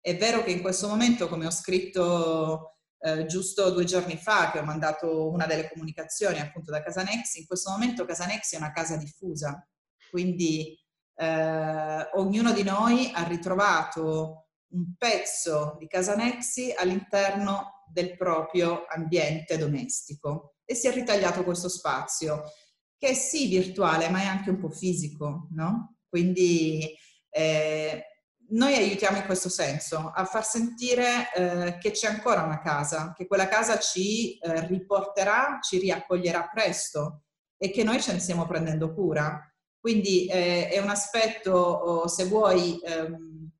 È 0.04 0.14
vero 0.18 0.42
che 0.42 0.50
in 0.50 0.60
questo 0.60 0.86
momento, 0.86 1.30
come 1.30 1.46
ho 1.46 1.50
scritto 1.50 2.76
eh, 2.98 3.24
giusto 3.24 3.70
due 3.70 3.84
giorni 3.84 4.18
fa, 4.18 4.50
che 4.50 4.58
ho 4.58 4.62
mandato 4.62 5.30
una 5.30 5.46
delle 5.46 5.66
comunicazioni 5.70 6.40
appunto 6.40 6.70
da 6.70 6.82
Casanex, 6.82 7.36
in 7.36 7.46
questo 7.46 7.70
momento 7.70 8.04
Casanex 8.04 8.52
è 8.52 8.58
una 8.58 8.70
casa 8.70 8.98
diffusa, 8.98 9.66
quindi 10.10 10.78
eh, 11.14 12.08
ognuno 12.16 12.52
di 12.52 12.62
noi 12.62 13.12
ha 13.14 13.22
ritrovato 13.22 14.48
un 14.74 14.94
pezzo 14.98 15.76
di 15.78 15.86
Casanexi 15.86 16.74
all'interno 16.76 17.84
del 17.90 18.14
proprio 18.14 18.84
ambiente 18.86 19.56
domestico 19.56 20.56
e 20.66 20.74
si 20.74 20.86
è 20.86 20.92
ritagliato 20.92 21.44
questo 21.44 21.70
spazio 21.70 22.42
che 22.98 23.08
è 23.08 23.14
sì 23.14 23.48
virtuale 23.48 24.10
ma 24.10 24.20
è 24.20 24.26
anche 24.26 24.50
un 24.50 24.58
po' 24.58 24.68
fisico, 24.68 25.48
no? 25.52 25.96
Quindi 26.10 26.94
eh, 27.30 28.04
noi 28.50 28.74
aiutiamo 28.74 29.16
in 29.16 29.24
questo 29.24 29.48
senso, 29.48 30.12
a 30.14 30.24
far 30.24 30.44
sentire 30.44 31.32
eh, 31.34 31.78
che 31.78 31.90
c'è 31.90 32.08
ancora 32.08 32.42
una 32.42 32.60
casa, 32.60 33.12
che 33.16 33.26
quella 33.26 33.48
casa 33.48 33.78
ci 33.78 34.38
eh, 34.38 34.66
riporterà, 34.66 35.58
ci 35.60 35.78
riaccoglierà 35.78 36.48
presto 36.52 37.22
e 37.56 37.70
che 37.70 37.82
noi 37.82 38.00
ce 38.00 38.12
ne 38.12 38.18
stiamo 38.18 38.46
prendendo 38.46 38.92
cura. 38.92 39.40
Quindi 39.80 40.26
eh, 40.26 40.68
è 40.68 40.78
un 40.78 40.88
aspetto, 40.88 42.06
se 42.08 42.24
vuoi, 42.24 42.78
ehm, 42.82 43.50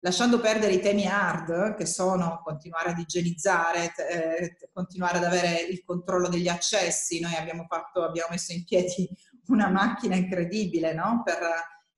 lasciando 0.00 0.40
perdere 0.40 0.74
i 0.74 0.80
temi 0.80 1.06
hard, 1.06 1.74
che 1.74 1.86
sono 1.86 2.40
continuare 2.42 2.90
ad 2.90 2.98
igienizzare, 2.98 3.92
eh, 4.10 4.56
continuare 4.72 5.18
ad 5.18 5.24
avere 5.24 5.60
il 5.60 5.82
controllo 5.84 6.28
degli 6.28 6.48
accessi. 6.48 7.20
Noi 7.20 7.34
abbiamo, 7.34 7.66
fatto, 7.68 8.02
abbiamo 8.02 8.28
messo 8.30 8.52
in 8.52 8.64
piedi 8.64 9.08
una 9.48 9.68
macchina 9.68 10.16
incredibile 10.16 10.94
no? 10.94 11.22
per 11.24 11.38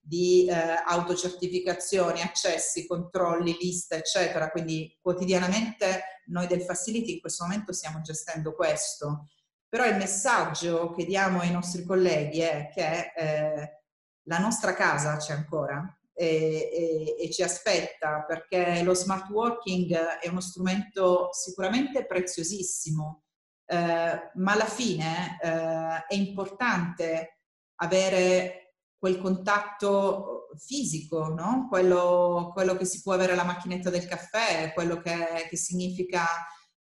di 0.07 0.47
eh, 0.47 0.55
autocertificazioni, 0.85 2.21
accessi, 2.21 2.87
controlli, 2.87 3.57
liste, 3.61 3.97
eccetera. 3.97 4.51
Quindi 4.51 4.97
quotidianamente 5.01 6.23
noi 6.27 6.47
del 6.47 6.63
Facility 6.63 7.15
in 7.15 7.21
questo 7.21 7.45
momento 7.45 7.73
stiamo 7.73 8.01
gestendo 8.03 8.55
questo. 8.55 9.27
Però 9.69 9.85
il 9.85 9.97
messaggio 9.97 10.93
che 10.93 11.05
diamo 11.05 11.41
ai 11.41 11.51
nostri 11.51 11.85
colleghi 11.85 12.39
è 12.39 12.71
che 12.73 13.13
eh, 13.17 13.83
la 14.29 14.39
nostra 14.39 14.75
casa 14.75 15.17
c'è 15.17 15.33
ancora 15.33 15.85
e, 16.15 16.71
e, 16.73 17.25
e, 17.25 17.31
ci 17.31 17.43
aspetta 17.43 18.25
perché 18.27 18.83
lo 18.83 18.95
smart 18.95 19.29
working 19.29 19.93
è 19.93 20.29
uno 20.29 20.41
strumento 20.41 21.31
sicuramente 21.33 22.07
preziosissimo, 22.07 23.25
eh, 23.67 24.31
ma 24.35 24.53
alla 24.53 24.67
fine 24.67 25.37
eh, 25.43 26.07
è 26.07 26.15
importante 26.15 27.41
avere 27.81 28.65
quel 28.99 29.19
contatto 29.21 30.49
fisico, 30.59 31.29
no? 31.29 31.67
quello, 31.69 32.50
quello, 32.53 32.76
che 32.76 32.85
si 32.85 33.03
può 33.03 33.12
avere 33.12 33.33
alla 33.33 33.45
macchinetta 33.45 33.91
del 33.91 34.07
caffè, 34.07 34.73
quello 34.73 35.00
che, 35.00 35.47
che 35.49 35.57
significa 35.57 36.25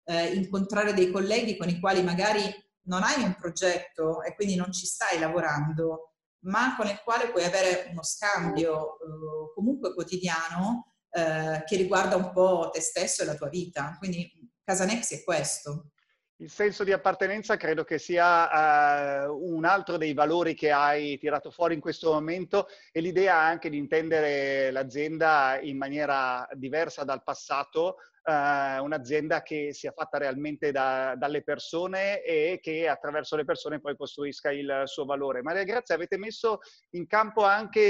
eh, 0.05 0.33
incontrare 0.33 0.93
dei 0.93 1.11
colleghi 1.11 1.57
con 1.57 1.69
i 1.69 1.79
quali 1.79 2.03
magari 2.03 2.41
non 2.83 3.03
hai 3.03 3.23
un 3.23 3.35
progetto 3.35 4.21
e 4.21 4.35
quindi 4.35 4.55
non 4.55 4.71
ci 4.71 4.85
stai 4.85 5.19
lavorando, 5.19 6.13
ma 6.45 6.75
con 6.75 6.87
il 6.87 7.01
quale 7.03 7.29
puoi 7.29 7.43
avere 7.43 7.87
uno 7.91 8.03
scambio 8.03 8.93
eh, 8.99 9.53
comunque 9.53 9.93
quotidiano 9.93 10.93
eh, 11.09 11.63
che 11.65 11.75
riguarda 11.75 12.15
un 12.15 12.31
po' 12.31 12.69
te 12.71 12.81
stesso 12.81 13.23
e 13.23 13.25
la 13.25 13.35
tua 13.35 13.49
vita. 13.49 13.95
Quindi 13.97 14.31
Casanexi 14.63 15.15
è 15.15 15.23
questo. 15.23 15.91
Il 16.39 16.49
senso 16.49 16.83
di 16.83 16.91
appartenenza 16.91 17.55
credo 17.55 17.85
che 17.85 17.97
sia 17.97 19.25
uh, 19.25 19.53
un 19.53 19.63
altro 19.63 19.95
dei 19.95 20.13
valori 20.13 20.53
che 20.53 20.69
hai 20.69 21.17
tirato 21.17 21.49
fuori 21.49 21.75
in 21.75 21.79
questo 21.79 22.11
momento 22.11 22.67
e 22.91 22.99
l'idea 22.99 23.37
anche 23.37 23.69
di 23.69 23.77
intendere 23.77 24.69
l'azienda 24.69 25.57
in 25.61 25.77
maniera 25.77 26.45
diversa 26.51 27.05
dal 27.05 27.23
passato, 27.23 27.99
uh, 28.25 28.83
un'azienda 28.83 29.41
che 29.41 29.73
sia 29.73 29.91
fatta 29.91 30.17
realmente 30.17 30.71
da, 30.71 31.15
dalle 31.15 31.43
persone 31.43 32.21
e 32.23 32.59
che 32.61 32.87
attraverso 32.87 33.35
le 33.35 33.45
persone 33.45 33.79
poi 33.79 33.95
costruisca 33.95 34.51
il 34.51 34.83
suo 34.85 35.05
valore. 35.05 35.41
Maria 35.41 35.63
Grazia, 35.63 35.95
avete 35.95 36.17
messo 36.17 36.59
in 36.91 37.07
campo 37.07 37.43
anche 37.43 37.81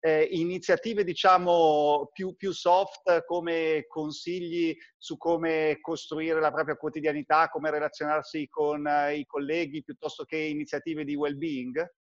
eh, 0.00 0.28
iniziative, 0.30 1.04
diciamo, 1.04 2.10
più, 2.12 2.34
più 2.36 2.52
soft 2.52 3.24
come 3.24 3.84
consigli 3.86 4.74
su 4.96 5.16
come 5.16 5.78
costruire 5.80 6.40
la 6.40 6.52
propria 6.52 6.76
quotidianità, 6.76 7.48
come 7.48 7.70
relazionarsi 7.70 8.48
con 8.48 8.84
uh, 8.84 9.12
i 9.12 9.24
colleghi, 9.26 9.82
piuttosto 9.82 10.24
che 10.24 10.36
iniziative 10.36 11.04
di 11.04 11.14
well-being? 11.14 12.00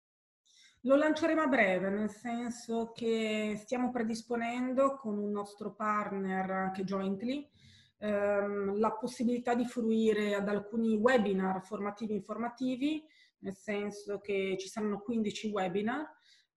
Lo 0.87 0.95
lanceremo 0.95 1.43
a 1.43 1.49
breve, 1.49 1.90
nel 1.90 2.11
senso 2.11 2.93
che 2.95 3.59
stiamo 3.61 3.90
predisponendo 3.90 4.95
con 4.95 5.19
un 5.19 5.33
nostro 5.33 5.75
partner 5.75 6.49
anche 6.49 6.85
jointly 6.85 7.45
ehm, 7.99 8.78
la 8.78 8.93
possibilità 8.93 9.57
di 9.57 9.64
fruire 9.64 10.37
ad 10.37 10.49
alcuni 10.49 10.95
webinar 10.95 11.61
formativi 11.64 12.14
informativi, 12.14 13.02
nel 13.40 13.57
senso 13.57 14.21
che 14.21 14.57
ci 14.61 14.69
saranno 14.69 15.00
15 15.00 15.49
webinar 15.49 16.09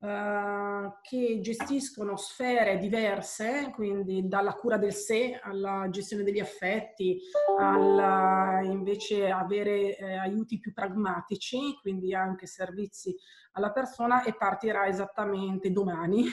Uh, 0.02 0.94
che 1.02 1.40
gestiscono 1.42 2.16
sfere 2.16 2.78
diverse, 2.78 3.70
quindi 3.74 4.30
dalla 4.30 4.54
cura 4.54 4.78
del 4.78 4.94
sé 4.94 5.38
alla 5.44 5.90
gestione 5.90 6.24
degli 6.24 6.40
affetti, 6.40 7.20
al 7.60 8.64
invece 8.64 9.30
avere 9.30 9.98
eh, 9.98 10.18
aiuti 10.18 10.58
più 10.60 10.72
pragmatici, 10.72 11.78
quindi 11.82 12.14
anche 12.16 12.46
servizi 12.46 13.14
alla 13.54 13.72
persona 13.72 14.24
e 14.24 14.36
partirà 14.36 14.88
esattamente 14.88 15.72
domani, 15.72 16.24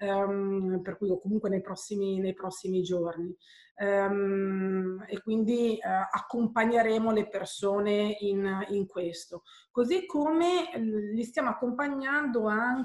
um, 0.00 0.80
per 0.82 0.98
cui 0.98 1.10
o 1.10 1.20
comunque 1.20 1.48
nei 1.48 1.60
prossimi, 1.60 2.18
nei 2.18 2.34
prossimi 2.34 2.82
giorni. 2.82 3.34
Um, 3.74 5.02
e 5.08 5.20
quindi 5.22 5.78
uh, 5.82 6.16
accompagneremo 6.16 7.10
le 7.10 7.26
persone 7.26 8.16
in, 8.20 8.66
in, 8.68 8.86
questo. 8.86 9.42
Così 9.70 10.04
come 10.06 10.70
li 10.76 11.24
stiamo 11.24 11.48
accompagnando 11.48 12.46
anche 12.46 12.81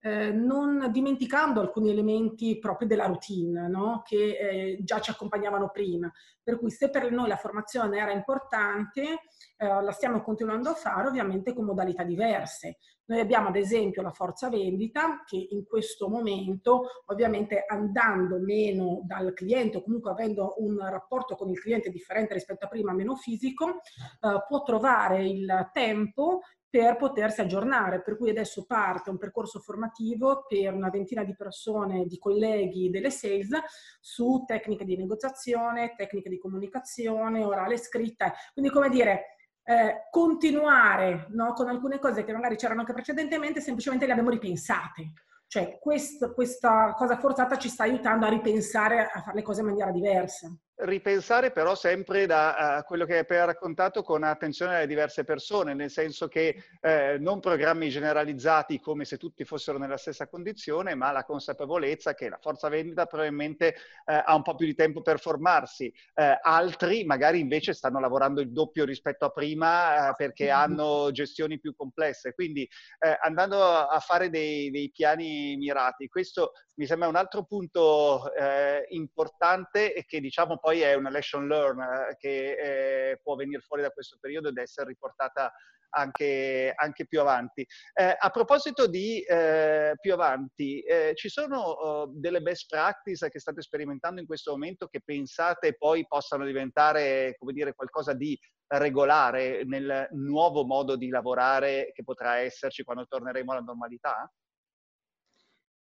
eh, 0.00 0.32
non 0.32 0.88
dimenticando 0.90 1.60
alcuni 1.60 1.90
elementi 1.90 2.58
propri 2.58 2.86
della 2.86 3.06
routine, 3.06 3.68
no? 3.68 4.02
che 4.04 4.38
eh, 4.38 4.78
già 4.82 5.00
ci 5.00 5.10
accompagnavano 5.10 5.70
prima. 5.70 6.10
Per 6.42 6.58
cui 6.58 6.70
se 6.70 6.90
per 6.90 7.10
noi 7.10 7.28
la 7.28 7.36
formazione 7.36 7.98
era 7.98 8.12
importante, 8.12 9.02
eh, 9.56 9.82
la 9.82 9.92
stiamo 9.92 10.22
continuando 10.22 10.70
a 10.70 10.74
fare 10.74 11.06
ovviamente 11.06 11.54
con 11.54 11.64
modalità 11.64 12.02
diverse. 12.02 12.78
Noi 13.04 13.20
abbiamo 13.20 13.48
ad 13.48 13.56
esempio 13.56 14.00
la 14.00 14.10
forza 14.10 14.48
vendita 14.48 15.22
che 15.24 15.46
in 15.50 15.64
questo 15.64 16.08
momento 16.08 17.02
ovviamente 17.06 17.64
andando 17.66 18.38
meno 18.38 19.02
dal 19.04 19.32
cliente 19.34 19.76
o 19.76 19.82
comunque 19.82 20.12
avendo 20.12 20.54
un 20.58 20.78
rapporto 20.78 21.34
con 21.34 21.50
il 21.50 21.60
cliente 21.60 21.90
differente 21.90 22.34
rispetto 22.34 22.64
a 22.64 22.68
prima, 22.68 22.92
meno 22.92 23.14
fisico, 23.16 23.80
eh, 24.20 24.44
può 24.48 24.62
trovare 24.62 25.28
il 25.28 25.70
tempo 25.72 26.40
per 26.72 26.96
potersi 26.96 27.42
aggiornare, 27.42 28.00
per 28.00 28.16
cui 28.16 28.30
adesso 28.30 28.64
parte 28.64 29.10
un 29.10 29.18
percorso 29.18 29.60
formativo 29.60 30.46
per 30.48 30.72
una 30.72 30.88
ventina 30.88 31.22
di 31.22 31.36
persone, 31.36 32.06
di 32.06 32.16
colleghi 32.16 32.88
delle 32.88 33.10
sales, 33.10 33.50
su 34.00 34.44
tecniche 34.46 34.86
di 34.86 34.96
negoziazione, 34.96 35.92
tecniche 35.94 36.30
di 36.30 36.38
comunicazione, 36.38 37.44
orale 37.44 37.76
scritta, 37.76 38.32
quindi 38.54 38.70
come 38.70 38.88
dire, 38.88 39.36
eh, 39.64 40.08
continuare 40.10 41.26
no, 41.32 41.52
con 41.52 41.68
alcune 41.68 41.98
cose 41.98 42.24
che 42.24 42.32
magari 42.32 42.56
c'erano 42.56 42.80
anche 42.80 42.94
precedentemente, 42.94 43.60
semplicemente 43.60 44.06
le 44.06 44.12
abbiamo 44.12 44.30
ripensate. 44.30 45.12
Cioè 45.46 45.78
quest, 45.78 46.32
questa 46.32 46.94
cosa 46.96 47.18
forzata 47.18 47.58
ci 47.58 47.68
sta 47.68 47.82
aiutando 47.82 48.24
a 48.24 48.30
ripensare 48.30 49.10
a 49.12 49.20
fare 49.20 49.36
le 49.36 49.42
cose 49.42 49.60
in 49.60 49.66
maniera 49.66 49.90
diversa 49.90 50.50
ripensare 50.76 51.52
però 51.52 51.74
sempre 51.74 52.26
da 52.26 52.78
uh, 52.78 52.84
quello 52.84 53.04
che 53.04 53.14
hai 53.14 53.18
appena 53.20 53.44
raccontato 53.44 54.02
con 54.02 54.22
attenzione 54.22 54.76
alle 54.76 54.86
diverse 54.86 55.24
persone, 55.24 55.74
nel 55.74 55.90
senso 55.90 56.28
che 56.28 56.64
eh, 56.80 57.16
non 57.18 57.40
programmi 57.40 57.88
generalizzati 57.88 58.80
come 58.80 59.04
se 59.04 59.16
tutti 59.16 59.44
fossero 59.44 59.78
nella 59.78 59.96
stessa 59.96 60.28
condizione, 60.28 60.94
ma 60.94 61.12
la 61.12 61.24
consapevolezza 61.24 62.14
che 62.14 62.28
la 62.28 62.38
forza 62.40 62.68
vendita 62.68 63.06
probabilmente 63.06 63.74
eh, 64.04 64.22
ha 64.24 64.34
un 64.34 64.42
po' 64.42 64.54
più 64.54 64.66
di 64.66 64.74
tempo 64.74 65.02
per 65.02 65.20
formarsi, 65.20 65.92
eh, 66.14 66.38
altri 66.40 67.04
magari 67.04 67.38
invece 67.38 67.74
stanno 67.74 68.00
lavorando 68.00 68.40
il 68.40 68.52
doppio 68.52 68.84
rispetto 68.84 69.24
a 69.24 69.30
prima 69.30 70.08
eh, 70.08 70.14
perché 70.16 70.46
mm-hmm. 70.46 70.54
hanno 70.54 71.10
gestioni 71.12 71.60
più 71.60 71.74
complesse, 71.74 72.32
quindi 72.34 72.68
eh, 72.98 73.16
andando 73.20 73.62
a 73.62 73.98
fare 74.00 74.30
dei, 74.30 74.70
dei, 74.70 74.90
piani 74.90 75.56
mirati, 75.56 76.08
questo 76.08 76.52
mi 76.74 76.86
sembra 76.86 77.08
un 77.08 77.16
altro 77.16 77.44
punto 77.44 78.30
importante 78.88 79.94
e 79.94 80.04
che 80.04 80.20
diciamo 80.20 80.58
poi 80.62 80.80
è 80.80 80.94
una 80.94 81.10
lesson 81.10 81.48
learn 81.48 81.80
eh, 81.80 82.16
che 82.16 83.10
eh, 83.10 83.20
può 83.20 83.34
venire 83.34 83.60
fuori 83.62 83.82
da 83.82 83.90
questo 83.90 84.16
periodo 84.20 84.48
ed 84.48 84.58
essere 84.58 84.86
riportata 84.86 85.52
anche, 85.94 86.72
anche 86.76 87.04
più 87.04 87.20
avanti. 87.20 87.66
Eh, 87.94 88.16
a 88.16 88.30
proposito 88.30 88.86
di 88.86 89.20
eh, 89.22 89.94
più 90.00 90.12
avanti, 90.12 90.80
eh, 90.82 91.14
ci 91.16 91.28
sono 91.28 92.04
uh, 92.04 92.12
delle 92.14 92.40
best 92.42 92.68
practice 92.68 93.28
che 93.28 93.40
state 93.40 93.60
sperimentando 93.60 94.20
in 94.20 94.26
questo 94.26 94.52
momento 94.52 94.86
che 94.86 95.00
pensate 95.04 95.74
poi 95.76 96.06
possano 96.06 96.44
diventare, 96.44 97.34
come 97.36 97.52
dire, 97.52 97.74
qualcosa 97.74 98.12
di 98.12 98.38
regolare 98.68 99.64
nel 99.64 100.06
nuovo 100.12 100.64
modo 100.64 100.94
di 100.94 101.08
lavorare 101.08 101.90
che 101.92 102.04
potrà 102.04 102.36
esserci 102.36 102.84
quando 102.84 103.04
torneremo 103.06 103.50
alla 103.50 103.60
normalità? 103.60 104.32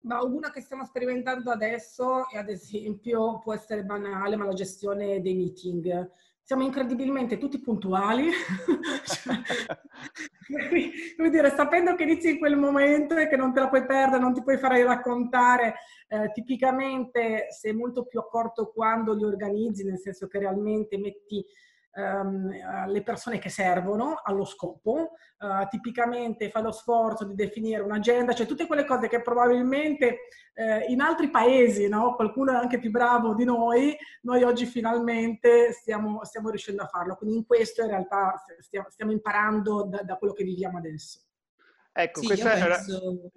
Ma 0.03 0.23
una 0.23 0.51
che 0.51 0.63
stiamo 0.63 0.85
sperimentando 0.85 1.51
adesso 1.51 2.29
è 2.31 2.39
ad 2.39 2.49
esempio, 2.49 3.39
può 3.41 3.53
essere 3.53 3.85
banale, 3.85 4.37
ma 4.37 4.47
la 4.47 4.55
gestione 4.55 5.21
dei 5.21 5.35
meeting. 5.35 6.11
Siamo 6.43 6.63
incredibilmente 6.63 7.39
tutti 7.39 7.61
puntuali, 7.61 8.29
cioè, 9.05 9.37
dire, 11.31 11.51
sapendo 11.51 11.95
che 11.95 12.03
inizi 12.03 12.31
in 12.31 12.39
quel 12.39 12.57
momento 12.57 13.17
e 13.17 13.29
che 13.29 13.37
non 13.37 13.53
te 13.53 13.61
la 13.61 13.69
puoi 13.69 13.85
perdere, 13.85 14.23
non 14.23 14.33
ti 14.33 14.43
puoi 14.43 14.57
fare 14.57 14.83
raccontare, 14.83 15.75
eh, 16.09 16.33
tipicamente 16.33 17.49
sei 17.51 17.73
molto 17.73 18.07
più 18.07 18.19
accorto 18.19 18.73
quando 18.75 19.15
li 19.15 19.25
organizzi, 19.25 19.85
nel 19.85 19.99
senso 19.99 20.27
che 20.27 20.39
realmente 20.39 20.99
metti 20.99 21.45
ehm, 21.93 22.87
le 22.87 23.03
persone 23.03 23.39
che 23.39 23.49
servono 23.49 24.21
allo 24.23 24.45
scopo, 24.45 25.13
uh, 25.39 25.67
tipicamente 25.69 26.51
fa 26.51 26.61
lo 26.61 26.73
sforzo 26.73 27.25
di 27.25 27.35
definire 27.35 27.83
un'agenda, 27.83 28.33
cioè 28.33 28.47
tutte 28.47 28.67
quelle 28.67 28.85
cose 28.85 29.09
che 29.09 29.23
probabilmente 29.23 30.19
eh, 30.55 30.85
in 30.89 31.01
altri 31.01 31.31
paesi, 31.31 31.89
no? 31.89 32.15
qualcuno 32.15 32.53
è 32.53 32.57
anche 32.57 32.79
più 32.79 32.91
bravo 32.91 33.35
di 33.35 33.45
noi, 33.45 33.97
noi 34.23 34.43
oggi 34.43 34.67
finalmente 34.67 35.73
stiamo, 35.73 36.25
stiamo 36.25 36.51
riuscendo 36.51 36.83
a 36.83 36.87
farlo. 36.87 37.17
Quindi 37.17 37.37
in 37.37 37.47
questo 37.47 37.83
in 37.83 37.89
realtà 37.89 38.43
stiamo, 38.59 38.91
stiamo 38.91 39.13
imparando 39.13 39.85
da, 39.85 40.03
da, 40.03 40.17
quello 40.17 40.35
che 40.35 40.45
viviamo 40.45 40.79
adesso. 40.79 41.21
Ecco, 41.93 42.21
sì, 42.21 42.27
questa 42.27 42.51
penso... 42.51 43.31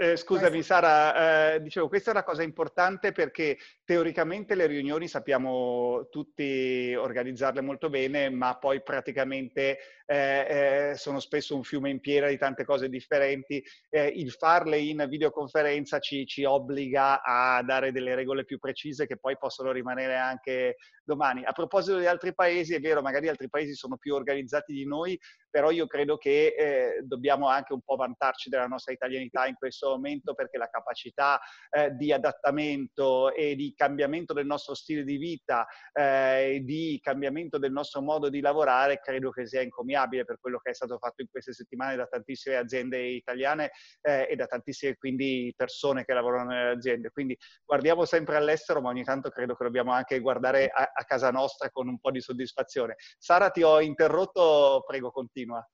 Eh, 0.00 0.16
scusami 0.16 0.62
Sara, 0.62 1.54
eh, 1.54 1.60
dicevo, 1.60 1.88
questa 1.88 2.10
è 2.10 2.14
una 2.14 2.22
cosa 2.22 2.44
importante 2.44 3.10
perché 3.10 3.58
teoricamente 3.88 4.54
le 4.54 4.66
riunioni 4.66 5.08
sappiamo 5.08 6.08
tutti 6.10 6.94
organizzarle 6.94 7.62
molto 7.62 7.88
bene, 7.88 8.28
ma 8.28 8.58
poi 8.58 8.82
praticamente 8.82 9.78
eh, 10.04 10.90
eh, 10.90 10.94
sono 10.94 11.20
spesso 11.20 11.56
un 11.56 11.62
fiume 11.62 11.88
in 11.88 11.98
piena 11.98 12.28
di 12.28 12.36
tante 12.36 12.66
cose 12.66 12.90
differenti. 12.90 13.64
Eh, 13.88 14.06
il 14.08 14.30
farle 14.32 14.78
in 14.78 15.06
videoconferenza 15.08 16.00
ci, 16.00 16.26
ci, 16.26 16.44
obbliga 16.44 17.22
a 17.22 17.62
dare 17.62 17.90
delle 17.90 18.14
regole 18.14 18.44
più 18.44 18.58
precise 18.58 19.06
che 19.06 19.16
poi 19.16 19.38
possono 19.38 19.72
rimanere 19.72 20.16
anche 20.16 20.76
domani. 21.02 21.44
A 21.44 21.52
proposito 21.52 21.98
di 21.98 22.04
altri 22.04 22.34
paesi, 22.34 22.74
è 22.74 22.80
vero, 22.80 23.00
magari 23.00 23.28
altri 23.28 23.48
paesi 23.48 23.74
sono 23.74 23.96
più 23.96 24.14
organizzati 24.14 24.74
di 24.74 24.84
noi, 24.84 25.18
però 25.48 25.70
io 25.70 25.86
credo 25.86 26.18
che 26.18 26.54
eh, 26.58 27.00
dobbiamo 27.04 27.48
anche 27.48 27.72
un 27.72 27.80
po' 27.80 27.96
vantarci 27.96 28.50
della 28.50 28.66
nostra 28.66 28.92
italianità 28.92 29.46
in 29.46 29.54
questo 29.54 29.88
momento 29.88 30.34
perché 30.34 30.58
la 30.58 30.68
capacità 30.68 31.40
eh, 31.70 31.90
di 31.92 32.12
adattamento 32.12 33.32
e 33.34 33.56
di 33.56 33.74
cambiamento 33.78 34.32
del 34.32 34.44
nostro 34.44 34.74
stile 34.74 35.04
di 35.04 35.16
vita 35.16 35.64
eh, 35.92 36.56
e 36.56 36.60
di 36.64 36.98
cambiamento 37.00 37.58
del 37.58 37.70
nostro 37.70 38.02
modo 38.02 38.28
di 38.28 38.40
lavorare 38.40 38.98
credo 38.98 39.30
che 39.30 39.46
sia 39.46 39.60
encomiabile 39.60 40.24
per 40.24 40.38
quello 40.40 40.58
che 40.58 40.70
è 40.70 40.74
stato 40.74 40.98
fatto 40.98 41.22
in 41.22 41.28
queste 41.30 41.52
settimane 41.52 41.94
da 41.94 42.06
tantissime 42.06 42.56
aziende 42.56 43.00
italiane 43.00 43.70
eh, 44.02 44.26
e 44.28 44.34
da 44.34 44.46
tantissime 44.46 44.96
quindi 44.96 45.54
persone 45.56 46.04
che 46.04 46.12
lavorano 46.12 46.50
nelle 46.50 46.70
aziende. 46.70 47.10
Quindi 47.10 47.38
guardiamo 47.64 48.04
sempre 48.04 48.36
all'estero, 48.36 48.80
ma 48.80 48.88
ogni 48.88 49.04
tanto 49.04 49.30
credo 49.30 49.54
che 49.54 49.64
dobbiamo 49.64 49.92
anche 49.92 50.18
guardare 50.18 50.68
a, 50.68 50.90
a 50.92 51.04
casa 51.04 51.30
nostra 51.30 51.70
con 51.70 51.86
un 51.86 52.00
po' 52.00 52.10
di 52.10 52.20
soddisfazione. 52.20 52.96
Sara, 53.16 53.50
ti 53.50 53.62
ho 53.62 53.80
interrotto, 53.80 54.82
prego, 54.84 55.12
continua. 55.12 55.64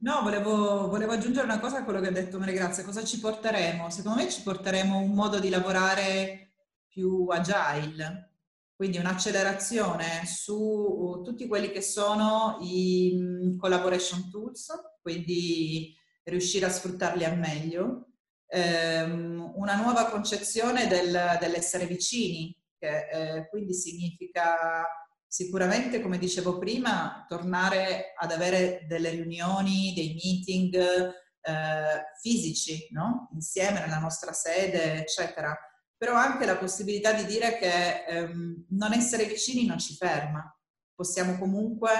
No, 0.00 0.22
volevo, 0.22 0.88
volevo, 0.88 1.12
aggiungere 1.12 1.44
una 1.44 1.58
cosa 1.58 1.78
a 1.78 1.84
quello 1.84 2.00
che 2.00 2.06
ha 2.06 2.12
detto 2.12 2.38
Maria 2.38 2.54
Grazia. 2.54 2.84
Cosa 2.84 3.02
ci 3.02 3.18
porteremo? 3.18 3.90
Secondo 3.90 4.22
me 4.22 4.30
ci 4.30 4.42
porteremo 4.42 4.96
un 4.96 5.10
modo 5.10 5.40
di 5.40 5.48
lavorare 5.48 6.47
più 6.88 7.26
agile, 7.28 8.34
quindi 8.74 8.98
un'accelerazione 8.98 10.24
su 10.26 10.56
uh, 10.56 11.22
tutti 11.22 11.46
quelli 11.46 11.70
che 11.70 11.82
sono 11.82 12.58
i 12.60 13.12
mm, 13.16 13.58
collaboration 13.58 14.30
tools, 14.30 14.72
quindi 15.00 15.94
riuscire 16.24 16.66
a 16.66 16.70
sfruttarli 16.70 17.24
al 17.24 17.38
meglio, 17.38 18.08
ehm, 18.46 19.52
una 19.56 19.76
nuova 19.76 20.06
concezione 20.10 20.86
del, 20.86 21.36
dell'essere 21.40 21.86
vicini, 21.86 22.54
Eh, 22.80 23.48
quindi 23.50 23.74
significa 23.74 24.86
sicuramente, 25.26 26.00
come 26.00 26.16
dicevo 26.18 26.58
prima, 26.58 27.24
tornare 27.28 28.14
ad 28.16 28.30
avere 28.32 28.84
delle 28.86 29.10
riunioni, 29.10 29.92
dei 29.94 30.14
meeting 30.14 30.74
eh, 30.74 32.04
fisici, 32.20 32.88
no? 32.92 33.28
insieme 33.34 33.80
nella 33.80 33.98
nostra 33.98 34.32
sede, 34.32 34.94
eccetera. 35.00 35.56
Però 35.98 36.14
anche 36.14 36.46
la 36.46 36.56
possibilità 36.56 37.12
di 37.12 37.26
dire 37.26 37.58
che 37.58 38.04
ehm, 38.06 38.66
non 38.70 38.92
essere 38.92 39.24
vicini 39.24 39.66
non 39.66 39.78
ci 39.78 39.94
ferma. 39.94 40.56
Possiamo 40.94 41.36
comunque 41.38 41.90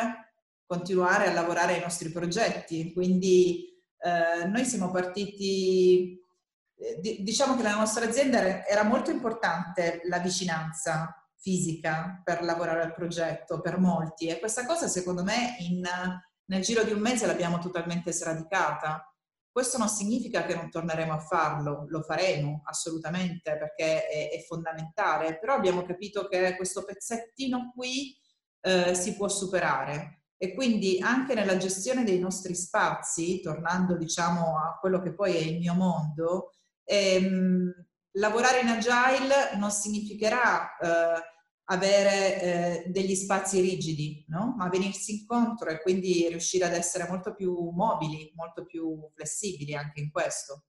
continuare 0.64 1.26
a 1.26 1.32
lavorare 1.32 1.74
ai 1.74 1.80
nostri 1.80 2.10
progetti. 2.10 2.92
Quindi 2.92 3.68
eh, 3.98 4.46
noi 4.46 4.64
siamo 4.64 4.90
partiti, 4.90 6.22
eh, 6.76 7.00
diciamo 7.20 7.56
che 7.56 7.62
la 7.62 7.74
nostra 7.74 8.04
azienda 8.04 8.64
era 8.66 8.84
molto 8.84 9.10
importante 9.10 10.00
la 10.04 10.18
vicinanza 10.18 11.12
fisica 11.36 12.20
per 12.22 12.42
lavorare 12.42 12.82
al 12.82 12.94
progetto, 12.94 13.60
per 13.60 13.78
molti, 13.78 14.26
e 14.26 14.38
questa 14.38 14.66
cosa 14.66 14.88
secondo 14.88 15.22
me 15.22 15.56
in, 15.60 15.82
nel 16.44 16.62
giro 16.62 16.82
di 16.84 16.92
un 16.92 17.00
mese 17.00 17.26
l'abbiamo 17.26 17.58
totalmente 17.58 18.12
sradicata. 18.12 19.07
Questo 19.58 19.76
non 19.76 19.88
significa 19.88 20.44
che 20.44 20.54
non 20.54 20.70
torneremo 20.70 21.12
a 21.12 21.18
farlo, 21.18 21.86
lo 21.88 22.02
faremo 22.02 22.62
assolutamente 22.66 23.58
perché 23.58 24.06
è, 24.06 24.30
è 24.30 24.44
fondamentale, 24.46 25.36
però 25.36 25.54
abbiamo 25.54 25.84
capito 25.84 26.28
che 26.28 26.54
questo 26.54 26.84
pezzettino 26.84 27.72
qui 27.74 28.16
eh, 28.60 28.94
si 28.94 29.16
può 29.16 29.26
superare. 29.26 30.26
E 30.36 30.54
quindi 30.54 31.00
anche 31.02 31.34
nella 31.34 31.56
gestione 31.56 32.04
dei 32.04 32.20
nostri 32.20 32.54
spazi, 32.54 33.40
tornando 33.40 33.96
diciamo 33.96 34.58
a 34.58 34.78
quello 34.78 35.02
che 35.02 35.12
poi 35.12 35.34
è 35.34 35.40
il 35.40 35.58
mio 35.58 35.74
mondo, 35.74 36.52
ehm, 36.84 37.72
lavorare 38.12 38.60
in 38.60 38.68
agile 38.68 39.56
non 39.56 39.72
significherà 39.72 40.76
eh, 40.76 41.20
avere 41.70 42.40
eh, 42.40 42.84
degli 42.88 43.14
spazi 43.14 43.60
rigidi, 43.60 44.24
no? 44.28 44.54
ma 44.56 44.68
venirsi 44.68 45.20
incontro 45.20 45.68
e 45.68 45.80
quindi 45.80 46.26
riuscire 46.28 46.64
ad 46.64 46.72
essere 46.72 47.06
molto 47.08 47.34
più 47.34 47.70
mobili, 47.70 48.32
molto 48.34 48.64
più 48.64 49.08
flessibili 49.14 49.74
anche 49.74 50.00
in 50.00 50.10
questo. 50.10 50.64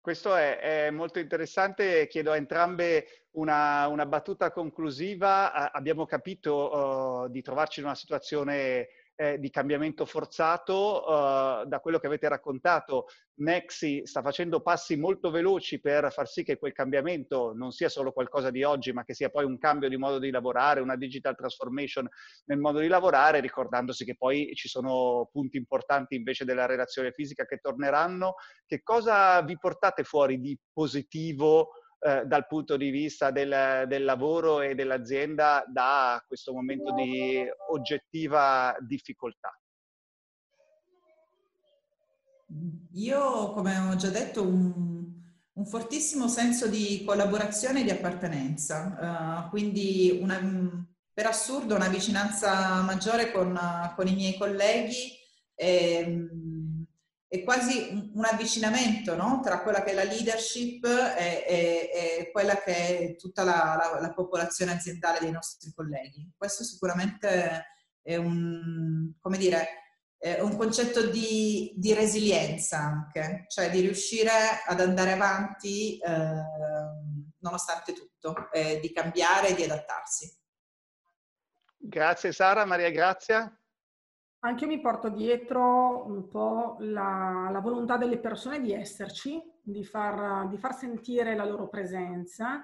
Questo 0.00 0.36
è, 0.36 0.58
è 0.86 0.90
molto 0.90 1.18
interessante, 1.18 2.06
chiedo 2.06 2.30
a 2.30 2.36
entrambe 2.36 3.26
una, 3.32 3.88
una 3.88 4.06
battuta 4.06 4.52
conclusiva. 4.52 5.72
abbiamo 5.72 6.06
capito 6.06 7.24
uh, 7.24 7.28
di 7.28 7.42
trovarci 7.42 7.80
in 7.80 7.86
una 7.86 7.96
situazione 7.96 8.86
eh, 9.16 9.38
di 9.38 9.50
cambiamento 9.50 10.04
forzato. 10.04 11.04
Uh, 11.06 11.66
da 11.66 11.80
quello 11.80 11.98
che 11.98 12.06
avete 12.06 12.28
raccontato, 12.28 13.06
Nexi 13.38 14.06
sta 14.06 14.22
facendo 14.22 14.60
passi 14.60 14.96
molto 14.96 15.30
veloci 15.30 15.80
per 15.80 16.12
far 16.12 16.28
sì 16.28 16.42
che 16.42 16.58
quel 16.58 16.72
cambiamento 16.72 17.52
non 17.54 17.70
sia 17.70 17.88
solo 17.88 18.12
qualcosa 18.12 18.50
di 18.50 18.62
oggi, 18.62 18.92
ma 18.92 19.04
che 19.04 19.14
sia 19.14 19.28
poi 19.28 19.44
un 19.44 19.58
cambio 19.58 19.88
di 19.88 19.96
modo 19.96 20.18
di 20.18 20.30
lavorare, 20.30 20.80
una 20.80 20.96
digital 20.96 21.34
transformation 21.34 22.08
nel 22.46 22.58
modo 22.58 22.78
di 22.78 22.88
lavorare, 22.88 23.40
ricordandosi 23.40 24.04
che 24.04 24.16
poi 24.16 24.52
ci 24.54 24.68
sono 24.68 25.28
punti 25.32 25.56
importanti 25.56 26.14
invece 26.14 26.44
della 26.44 26.66
relazione 26.66 27.12
fisica 27.12 27.44
che 27.44 27.58
torneranno. 27.58 28.34
Che 28.66 28.82
cosa 28.82 29.42
vi 29.42 29.58
portate 29.58 30.04
fuori 30.04 30.40
di 30.40 30.58
positivo? 30.72 31.70
Eh, 32.06 32.24
dal 32.24 32.46
punto 32.46 32.76
di 32.76 32.90
vista 32.90 33.32
del, 33.32 33.84
del, 33.88 34.04
lavoro 34.04 34.60
e 34.60 34.76
dell'azienda 34.76 35.64
da 35.66 36.22
questo 36.24 36.52
momento 36.52 36.94
di 36.94 37.44
oggettiva 37.70 38.76
difficoltà? 38.78 39.50
Io, 42.92 43.50
come 43.50 43.76
ho 43.78 43.96
già 43.96 44.10
detto, 44.10 44.46
un, 44.46 45.14
un 45.52 45.66
fortissimo 45.66 46.28
senso 46.28 46.68
di 46.68 47.02
collaborazione 47.04 47.80
e 47.80 47.82
di 47.82 47.90
appartenenza, 47.90 49.42
uh, 49.44 49.50
quindi 49.50 50.16
una, 50.22 50.38
per 51.12 51.26
assurdo 51.26 51.74
una 51.74 51.88
vicinanza 51.88 52.82
maggiore 52.82 53.32
con, 53.32 53.58
con 53.96 54.06
i 54.06 54.14
miei 54.14 54.38
colleghi. 54.38 55.12
E, 55.56 55.96
ehm, 55.96 56.45
è 57.28 57.42
quasi 57.42 58.10
un 58.14 58.24
avvicinamento 58.24 59.16
no? 59.16 59.40
tra 59.42 59.62
quella 59.62 59.82
che 59.82 59.90
è 59.90 59.94
la 59.94 60.04
leadership 60.04 60.84
e, 60.84 61.44
e, 61.46 61.90
e 61.92 62.30
quella 62.30 62.56
che 62.58 62.74
è 62.74 63.16
tutta 63.16 63.42
la, 63.42 63.76
la, 63.76 64.00
la, 64.00 64.12
popolazione 64.12 64.72
aziendale 64.72 65.18
dei 65.18 65.32
nostri 65.32 65.72
colleghi. 65.74 66.30
Questo 66.36 66.62
sicuramente 66.62 67.64
è 68.00 68.16
un, 68.16 69.12
dire, 69.36 69.68
è 70.16 70.38
un 70.40 70.56
concetto 70.56 71.08
di, 71.08 71.74
di, 71.76 71.92
resilienza 71.94 72.78
anche, 72.78 73.46
cioè 73.48 73.70
di 73.70 73.80
riuscire 73.80 74.30
ad 74.64 74.80
andare 74.80 75.12
avanti 75.12 75.98
eh, 75.98 76.42
nonostante 77.38 77.92
tutto, 77.92 78.50
eh, 78.52 78.78
di 78.78 78.92
cambiare 78.92 79.48
e 79.48 79.54
di 79.54 79.64
adattarsi. 79.64 80.32
Grazie 81.76 82.30
Sara, 82.30 82.64
Maria 82.64 82.90
Grazia. 82.90 83.52
Anche 84.46 84.62
io 84.62 84.70
mi 84.70 84.80
porto 84.80 85.08
dietro 85.08 86.06
un 86.06 86.28
po' 86.28 86.76
la, 86.78 87.48
la 87.50 87.58
volontà 87.58 87.96
delle 87.96 88.18
persone 88.18 88.60
di 88.60 88.72
esserci, 88.72 89.42
di 89.60 89.82
far, 89.82 90.46
di 90.46 90.56
far 90.56 90.72
sentire 90.72 91.34
la 91.34 91.44
loro 91.44 91.68
presenza, 91.68 92.62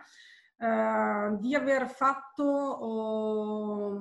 eh, 0.56 1.36
di 1.40 1.56
aver 1.56 1.88
fatto, 1.88 2.44
oh, 2.44 3.98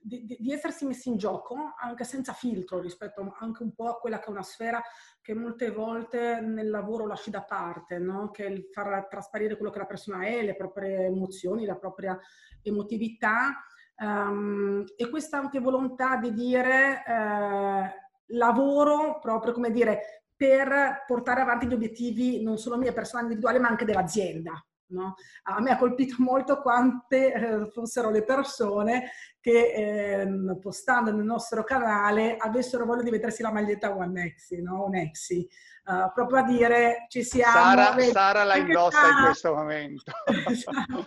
di, 0.00 0.24
di, 0.38 0.52
essersi 0.52 0.86
messi 0.86 1.08
in 1.08 1.16
gioco 1.16 1.74
anche 1.80 2.04
senza 2.04 2.32
filtro 2.32 2.78
rispetto 2.78 3.34
anche 3.40 3.64
un 3.64 3.74
po' 3.74 3.88
a 3.88 3.98
quella 3.98 4.20
che 4.20 4.26
è 4.26 4.30
una 4.30 4.42
sfera 4.44 4.80
che 5.20 5.34
molte 5.34 5.72
volte 5.72 6.40
nel 6.40 6.70
lavoro 6.70 7.06
lasci 7.06 7.30
da 7.30 7.42
parte, 7.42 7.98
no? 7.98 8.30
che 8.30 8.44
è 8.46 8.48
il 8.48 8.68
far 8.70 9.08
trasparire 9.08 9.56
quello 9.56 9.72
che 9.72 9.80
la 9.80 9.86
persona 9.86 10.24
è, 10.24 10.40
le 10.44 10.54
proprie 10.54 11.06
emozioni, 11.06 11.64
la 11.64 11.76
propria 11.76 12.16
emotività 12.62 13.64
Um, 14.02 14.84
e 14.96 15.08
questa 15.08 15.38
anche 15.38 15.60
volontà 15.60 16.16
di 16.16 16.32
dire 16.32 17.04
eh, 17.06 18.34
lavoro 18.36 19.20
proprio 19.20 19.52
come 19.52 19.70
dire 19.70 20.24
per 20.34 21.04
portare 21.06 21.40
avanti 21.40 21.68
gli 21.68 21.72
obiettivi 21.72 22.42
non 22.42 22.58
solo 22.58 22.76
mia 22.76 22.92
persona 22.92 23.22
individuale 23.22 23.60
ma 23.60 23.68
anche 23.68 23.84
dell'azienda. 23.84 24.60
No? 24.88 25.14
A 25.44 25.60
me 25.60 25.70
ha 25.70 25.78
colpito 25.78 26.16
molto 26.18 26.60
quante 26.60 27.32
eh, 27.32 27.70
fossero 27.70 28.10
le 28.10 28.24
persone 28.24 29.10
che 29.40 29.72
eh, 29.72 30.58
postando 30.60 31.12
nel 31.12 31.24
nostro 31.24 31.62
canale 31.62 32.36
avessero 32.36 32.84
voglia 32.84 33.02
di 33.02 33.10
mettersi 33.10 33.40
la 33.40 33.52
maglietta 33.52 33.96
One 33.96 34.24
Exi, 34.24 34.60
no? 34.60 34.84
Un 34.84 34.96
Exi. 34.96 35.48
Uh, 35.84 36.12
proprio 36.12 36.40
a 36.40 36.42
dire 36.42 37.06
ci 37.08 37.24
siamo. 37.24 37.52
Sara, 37.52 37.98
Sara 37.98 38.44
la 38.44 38.56
indossa 38.56 39.08
in 39.08 39.24
questo 39.24 39.54
momento. 39.54 40.12
Esatto. 40.48 41.06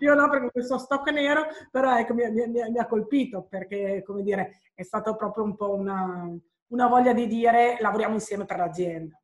Io 0.00 0.14
no, 0.14 0.28
perché 0.28 0.50
questo 0.50 0.78
stock 0.78 1.10
nero, 1.10 1.46
però 1.70 1.96
ecco, 1.98 2.14
mi, 2.14 2.30
mi, 2.30 2.48
mi, 2.48 2.78
ha 2.78 2.86
colpito 2.86 3.46
perché, 3.48 4.02
come 4.04 4.22
dire, 4.22 4.60
è 4.74 4.82
stato 4.82 5.16
proprio 5.16 5.44
un 5.44 5.56
po' 5.56 5.74
una, 5.74 6.28
una 6.68 6.86
voglia 6.86 7.12
di 7.12 7.26
dire 7.26 7.76
lavoriamo 7.80 8.14
insieme 8.14 8.44
per 8.44 8.58
l'azienda. 8.58 9.18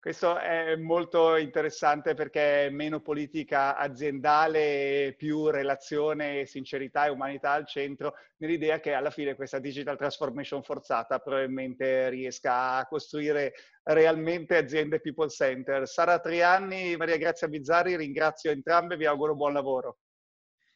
Questo 0.00 0.38
è 0.38 0.76
molto 0.76 1.34
interessante 1.36 2.14
perché 2.14 2.66
è 2.66 2.70
meno 2.70 3.00
politica 3.00 3.76
aziendale, 3.76 5.14
più 5.18 5.50
relazione, 5.50 6.46
sincerità 6.46 7.06
e 7.06 7.10
umanità 7.10 7.50
al 7.50 7.66
centro, 7.66 8.14
nell'idea 8.36 8.78
che 8.78 8.92
alla 8.92 9.10
fine 9.10 9.34
questa 9.34 9.58
digital 9.58 9.96
transformation 9.96 10.62
forzata 10.62 11.18
probabilmente 11.18 12.08
riesca 12.10 12.74
a 12.76 12.86
costruire 12.86 13.54
realmente 13.82 14.56
aziende 14.56 15.00
people 15.00 15.28
center. 15.28 15.88
Sara 15.88 16.20
Trianni, 16.20 16.96
Maria 16.96 17.16
Grazia 17.16 17.48
Bizzarri, 17.48 17.96
ringrazio 17.96 18.52
entrambe, 18.52 18.96
vi 18.96 19.06
auguro 19.06 19.34
buon 19.34 19.52
lavoro. 19.52 19.98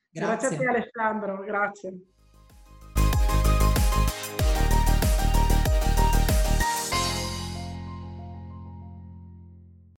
Grazie, 0.09 0.49
grazie 0.49 0.57
a 0.57 0.59
te 0.59 0.67
Alessandro, 0.67 1.39
grazie. 1.45 1.93